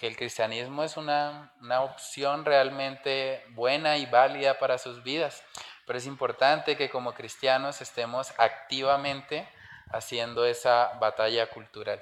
[0.00, 5.44] el cristianismo es una, opción realmente buena y válida para sus vidas.
[5.86, 9.46] Pero es importante que como cristianos estemos activamente
[9.92, 12.00] haciendo esa batalla cultural.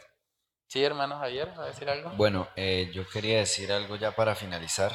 [0.69, 2.11] Sí, hermano Javier, ¿va a decir algo?
[2.11, 4.93] Bueno, eh, yo quería decir algo ya para finalizar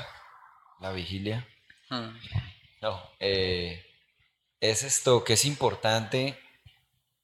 [0.79, 1.45] la vigilia.
[1.89, 2.17] Hmm.
[2.81, 3.85] No, eh,
[4.61, 6.39] es esto que es importante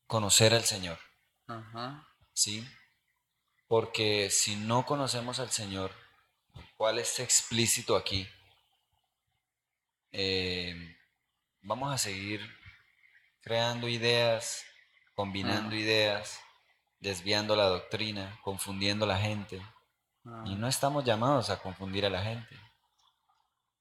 [0.10, 0.98] conocer al Señor.
[2.34, 2.68] ¿Sí?
[3.68, 5.92] Porque si no conocemos al Señor,
[6.76, 8.28] cuál es explícito aquí,
[10.12, 10.98] eh,
[11.62, 12.42] vamos a seguir
[13.42, 14.66] creando ideas,
[15.14, 16.40] combinando ideas,
[17.00, 19.62] desviando la doctrina, confundiendo a la gente.
[20.46, 22.60] Y no estamos llamados a confundir a la gente.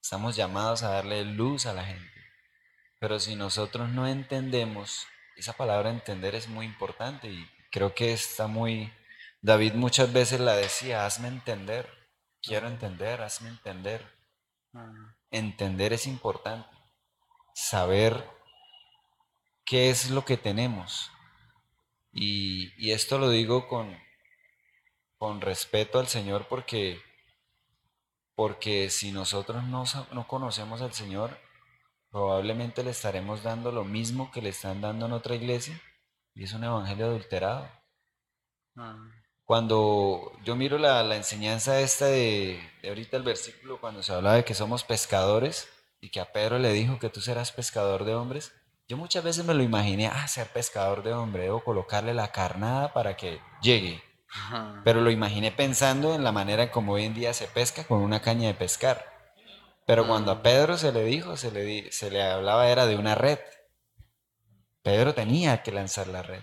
[0.03, 2.13] Estamos llamados a darle luz a la gente.
[3.01, 5.07] Pero si nosotros no entendemos
[5.39, 8.93] esa palabra entender es muy importante y creo que está muy,
[9.41, 11.89] David muchas veces la decía, hazme entender,
[12.43, 14.19] quiero entender, hazme entender.
[15.31, 16.69] Entender es importante,
[17.55, 18.29] saber
[19.65, 21.11] qué es lo que tenemos.
[22.13, 23.97] Y, esto lo digo con,
[25.19, 27.01] con respeto al Señor porque,
[28.35, 31.39] porque si nosotros no, no conocemos al Señor,
[32.11, 35.81] probablemente le estaremos dando lo mismo que le están dando en otra iglesia
[36.35, 37.69] y es un evangelio adulterado.
[39.45, 44.55] Cuando yo miro la, enseñanza esta de, ahorita el versículo, cuando se habla de que
[44.55, 45.69] somos pescadores
[46.01, 48.53] y que a Pedro le dijo que tú serás pescador de hombres,
[48.87, 52.93] yo muchas veces me lo imaginé, ah, ser pescador de hombre, debo colocarle la carnada
[52.93, 54.03] para que llegue.
[54.85, 58.21] Pero lo imaginé pensando en la manera como hoy en día se pesca con una
[58.21, 59.18] caña de pescar.
[59.89, 60.43] Pero cuando a.
[60.43, 63.39] Pedro se le dijo, se le, se le hablaba era de una red.
[64.83, 66.43] Pedro tenía que lanzar la red.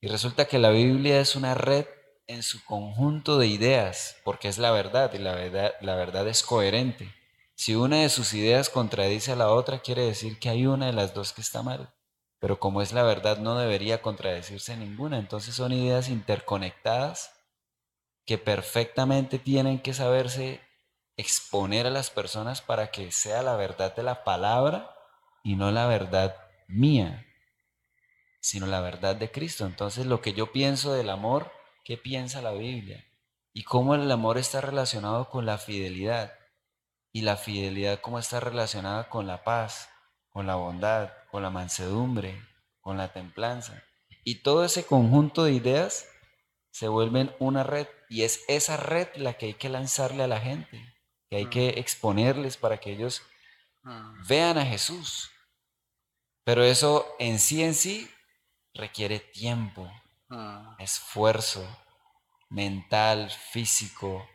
[0.00, 1.86] Y resulta que la Biblia es una red
[2.26, 6.42] en su conjunto de ideas, porque es la verdad y la verdad, la verdad es
[6.42, 7.14] coherente.
[7.54, 10.94] Si una de sus ideas contradice a la otra, quiere decir que hay una de
[10.94, 11.94] las dos que está mal.
[12.40, 15.20] Pero como es la verdad, no debería contradecirse ninguna.
[15.20, 17.30] Entonces son ideas interconectadas
[18.26, 20.60] que perfectamente tienen que saberse
[21.16, 24.94] exponer a las personas para que sea la verdad de la palabra
[25.42, 26.36] y no la verdad
[26.68, 27.26] mía,
[28.40, 29.66] sino la verdad de Cristo.
[29.66, 31.52] Entonces lo que yo pienso del amor
[31.84, 33.04] qué piensa la Biblia
[33.52, 36.32] y cómo el amor está relacionado con la fidelidad
[37.12, 39.90] y la fidelidad cómo está relacionada con la paz,
[40.30, 42.42] con la bondad, con la mansedumbre,
[42.80, 43.84] con la templanza.
[44.24, 46.06] Y todo ese conjunto de ideas
[46.70, 50.40] se vuelven una red y es esa red la que hay que lanzarle a la
[50.40, 50.93] gente,
[51.34, 53.22] que hay que exponerles para que ellos
[53.82, 54.26] mm.
[54.28, 55.30] vean a Jesús.
[56.44, 58.08] Pero eso en sí en sí
[58.74, 59.90] requiere tiempo,
[60.30, 60.74] Ah.
[60.78, 61.64] esfuerzo
[62.50, 64.26] mental, físico,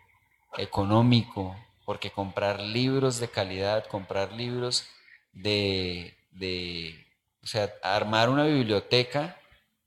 [0.58, 4.88] económico, porque comprar libros de calidad, comprar libros
[5.32, 7.08] de, de,
[7.44, 9.38] o sea, armar una biblioteca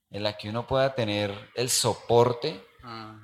[0.09, 3.17] en la que uno pueda tener el soporte, ah.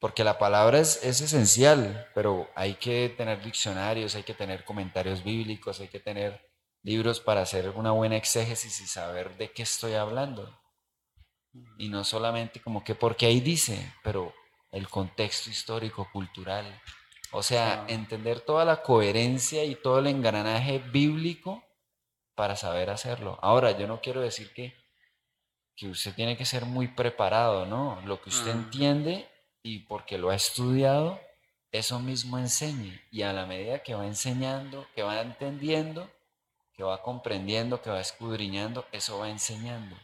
[0.00, 5.24] Porque la palabra es, es, esencial, pero hay que tener diccionarios, hay que tener comentarios
[5.24, 6.48] bíblicos, hay que tener
[6.82, 10.56] libros para hacer una buena exégesis y saber de qué estoy hablando.
[11.78, 14.32] Y no solamente como que porque ahí dice, pero
[14.70, 16.80] el contexto histórico, cultural.
[17.32, 21.64] O sea, entender toda la coherencia y todo el engranaje bíblico
[22.34, 23.38] para saber hacerlo.
[23.42, 24.74] Ahora, yo no quiero decir que,
[25.74, 28.00] que usted tiene que ser muy preparado, ¿no?
[28.06, 29.28] Lo que usted entiende
[29.68, 31.20] y porque lo ha estudiado,
[31.72, 33.02] eso mismo enseñe.
[33.10, 36.10] Y a la medida que va enseñando, que va entendiendo,
[36.72, 39.94] que va comprendiendo, que va escudriñando, eso va enseñando.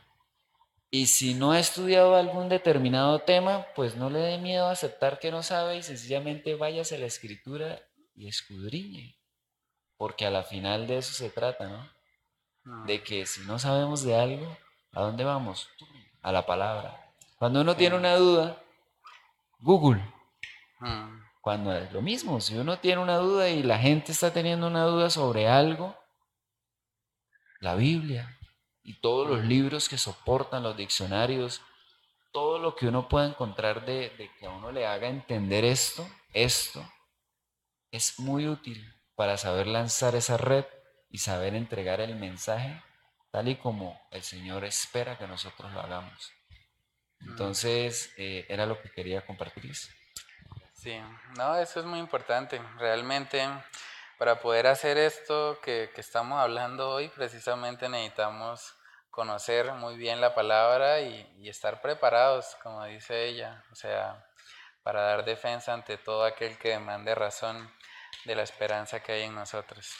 [0.91, 5.19] Y si no ha estudiado algún determinado tema, pues no le dé miedo a aceptar
[5.19, 7.81] que no sabe y sencillamente váyase a la escritura
[8.15, 9.17] y escudriñe.
[9.97, 11.91] Porque a la final de eso se trata, ¿no?
[12.67, 12.85] Ah.
[12.87, 14.59] De que si no sabemos de algo,
[14.93, 15.71] ¿a dónde vamos?
[16.21, 17.01] A la palabra.
[17.39, 18.64] Cuando uno tiene una duda,
[19.61, 20.02] Google.
[20.80, 21.11] Ah.
[21.40, 24.85] Cuando es lo mismo, si uno tiene una duda y la gente está teniendo una
[24.85, 25.94] duda sobre algo,
[27.60, 28.39] la Biblia
[28.82, 31.60] y todos los libros que soportan los diccionarios,
[32.32, 36.85] todo lo que uno pueda encontrar de, que a uno le haga entender esto, esto,
[37.90, 40.64] es muy útil para saber lanzar esa red
[41.10, 42.82] y saber entregar el mensaje
[43.31, 46.32] tal y como el Señor espera que nosotros lo hagamos.
[47.26, 49.90] Entonces, eh, era lo que quería compartirles.
[50.72, 51.01] Sí,
[51.36, 52.60] no, eso es muy importante.
[52.78, 53.46] Realmente,
[54.18, 58.74] para poder hacer esto que, que estamos hablando hoy, precisamente necesitamos
[59.14, 64.26] conocer muy bien la palabra y, estar preparados, como dice ella, o sea,
[64.82, 67.72] para dar defensa ante todo aquel que demande razón
[68.24, 69.94] de la esperanza que hay en nosotros.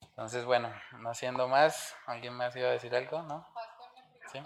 [0.00, 3.22] Entonces, bueno, no haciendo más, ¿alguien más iba a decir algo?
[3.24, 3.46] ¿No?
[4.32, 4.38] ¿Sí?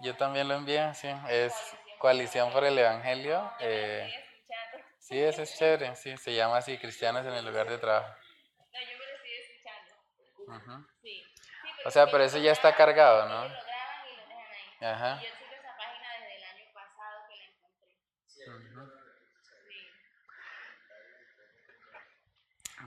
[0.00, 1.54] Yo también lo envié, sí, es
[1.98, 3.50] Coalición por el Evangelio.
[3.60, 4.08] Eh,
[4.98, 8.14] sí, eso es chévere, sí, se llama así, Cristianos en el lugar de trabajo.
[11.02, 11.24] Sí.
[11.84, 13.48] o sea, pero eso ya está cargado, ¿no?
[13.48, 14.86] Lo lo.
[14.86, 15.16] Ajá.
[15.16, 17.96] Yo sigo esa página desde el año pasado que la encontré.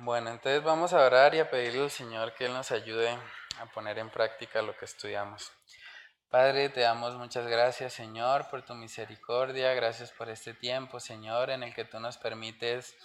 [0.01, 3.17] Bueno, entonces vamos a orar y a pedirle al Señor que Él nos ayude
[3.59, 5.51] a poner en práctica lo que estudiamos.
[6.29, 9.73] Padre, te damos muchas gracias, Señor, por tu misericordia.
[9.73, 12.95] Gracias por este tiempo, Señor, en el que tú nos permites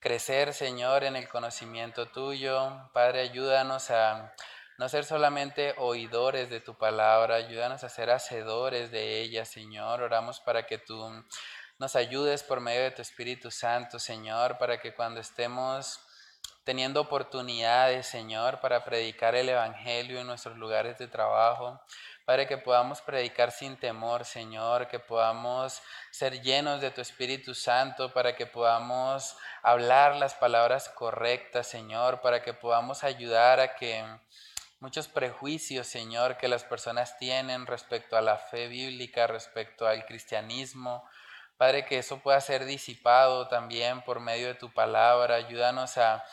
[0.00, 2.90] crecer, Señor, en el conocimiento tuyo.
[2.92, 4.34] Padre, ayúdanos a
[4.76, 10.02] no ser solamente oidores de tu palabra, ayúdanos a ser hacedores de ella, Señor.
[10.02, 11.08] Oramos para que tú
[11.78, 16.00] nos ayudes por medio de tu Espíritu Santo, Señor, para que cuando estemos
[16.64, 21.80] teniendo oportunidades, Señor, para predicar el Evangelio en nuestros lugares de trabajo,
[22.24, 28.14] Padre, que podamos predicar sin temor, Señor, que podamos ser llenos de tu Espíritu Santo
[28.14, 34.02] para que podamos hablar las palabras correctas, Señor, para que podamos ayudar a que
[34.80, 41.06] muchos prejuicios, Señor, que las personas tienen respecto a la fe bíblica, respecto al cristianismo,
[41.58, 45.36] Padre, que eso pueda ser disipado también por medio de tu palabra.
[45.36, 46.24] Ayúdanos a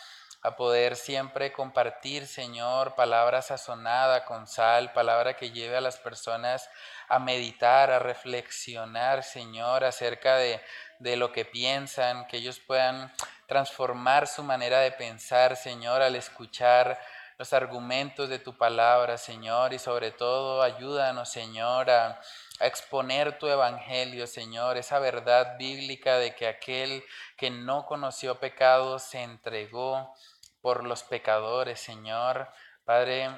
[0.44, 6.70] a poder siempre compartir, Señor, palabra sazonada con sal, palabra que lleve a las personas
[7.08, 10.60] a meditar, a reflexionar, Señor, acerca de,
[11.00, 13.14] de lo que piensan, que ellos puedan
[13.46, 17.00] transformar su manera de pensar, Señor, al escuchar
[17.42, 22.22] los argumentos de tu palabra, Señor, y sobre todo ayúdanos, Señor, a,
[22.60, 27.04] a, exponer tu evangelio, Señor, esa verdad bíblica de que aquel
[27.38, 30.14] que no conoció pecado se entregó
[30.62, 32.48] por los pecadores, Señor.
[32.86, 33.30] Padre,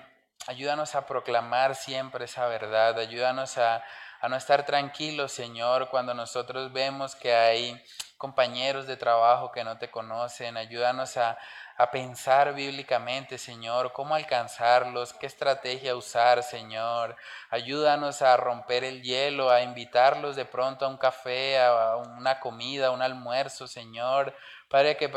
[0.48, 3.84] ayúdanos a proclamar siempre esa verdad, ayúdanos a,
[4.30, 7.84] no estar tranquilos, Señor, cuando nosotros vemos que hay
[8.18, 11.38] compañeros de trabajo que no te conocen, ayúdanos a,
[11.76, 17.18] a pensar bíblicamente, Señor, cómo alcanzarlos, qué estrategia usar, Señor.
[17.50, 22.88] Ayúdanos a romper el hielo, a invitarlos de pronto a un café, a una comida,
[22.88, 24.34] a un almuerzo, Señor.
[24.70, 25.10] Padre, que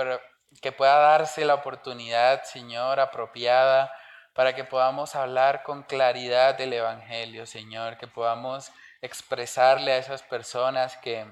[0.60, 3.92] que pueda darse la oportunidad, Señor, apropiada
[4.34, 8.70] para que podamos hablar con claridad del Evangelio, Señor, que podamos
[9.00, 11.26] expresarle a esas personas que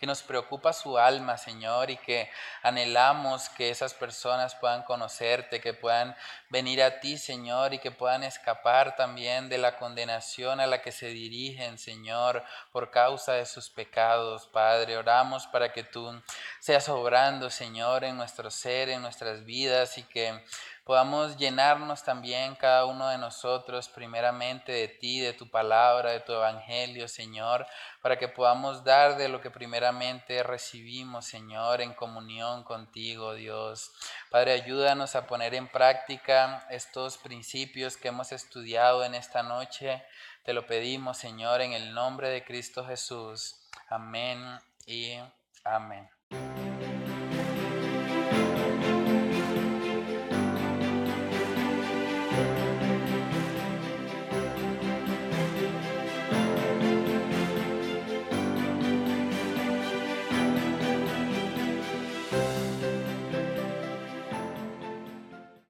[0.00, 2.30] que nos preocupa su alma, Señor, y que
[2.62, 6.16] anhelamos que esas personas puedan conocerte, que puedan
[6.48, 10.90] venir a ti, Señor, y que puedan escapar también de la condenación a la que
[10.90, 14.96] se dirigen, Señor, por causa de sus pecados, Padre.
[14.96, 16.18] Oramos para que tú
[16.60, 20.42] seas obrando, Señor, en nuestro ser, en nuestras vidas, y que
[20.90, 26.32] podamos llenarnos también cada uno de nosotros primeramente de ti, de tu palabra, de tu
[26.32, 27.64] evangelio, Señor,
[28.02, 33.92] para que podamos dar de lo que primeramente recibimos, Señor, en comunión contigo, Dios.
[34.32, 40.02] Padre, ayúdanos a poner en práctica estos principios que hemos estudiado en esta noche.
[40.44, 43.60] Te lo pedimos, Señor, en el nombre de Cristo Jesús.
[43.88, 45.20] Amén y
[45.62, 46.10] amén.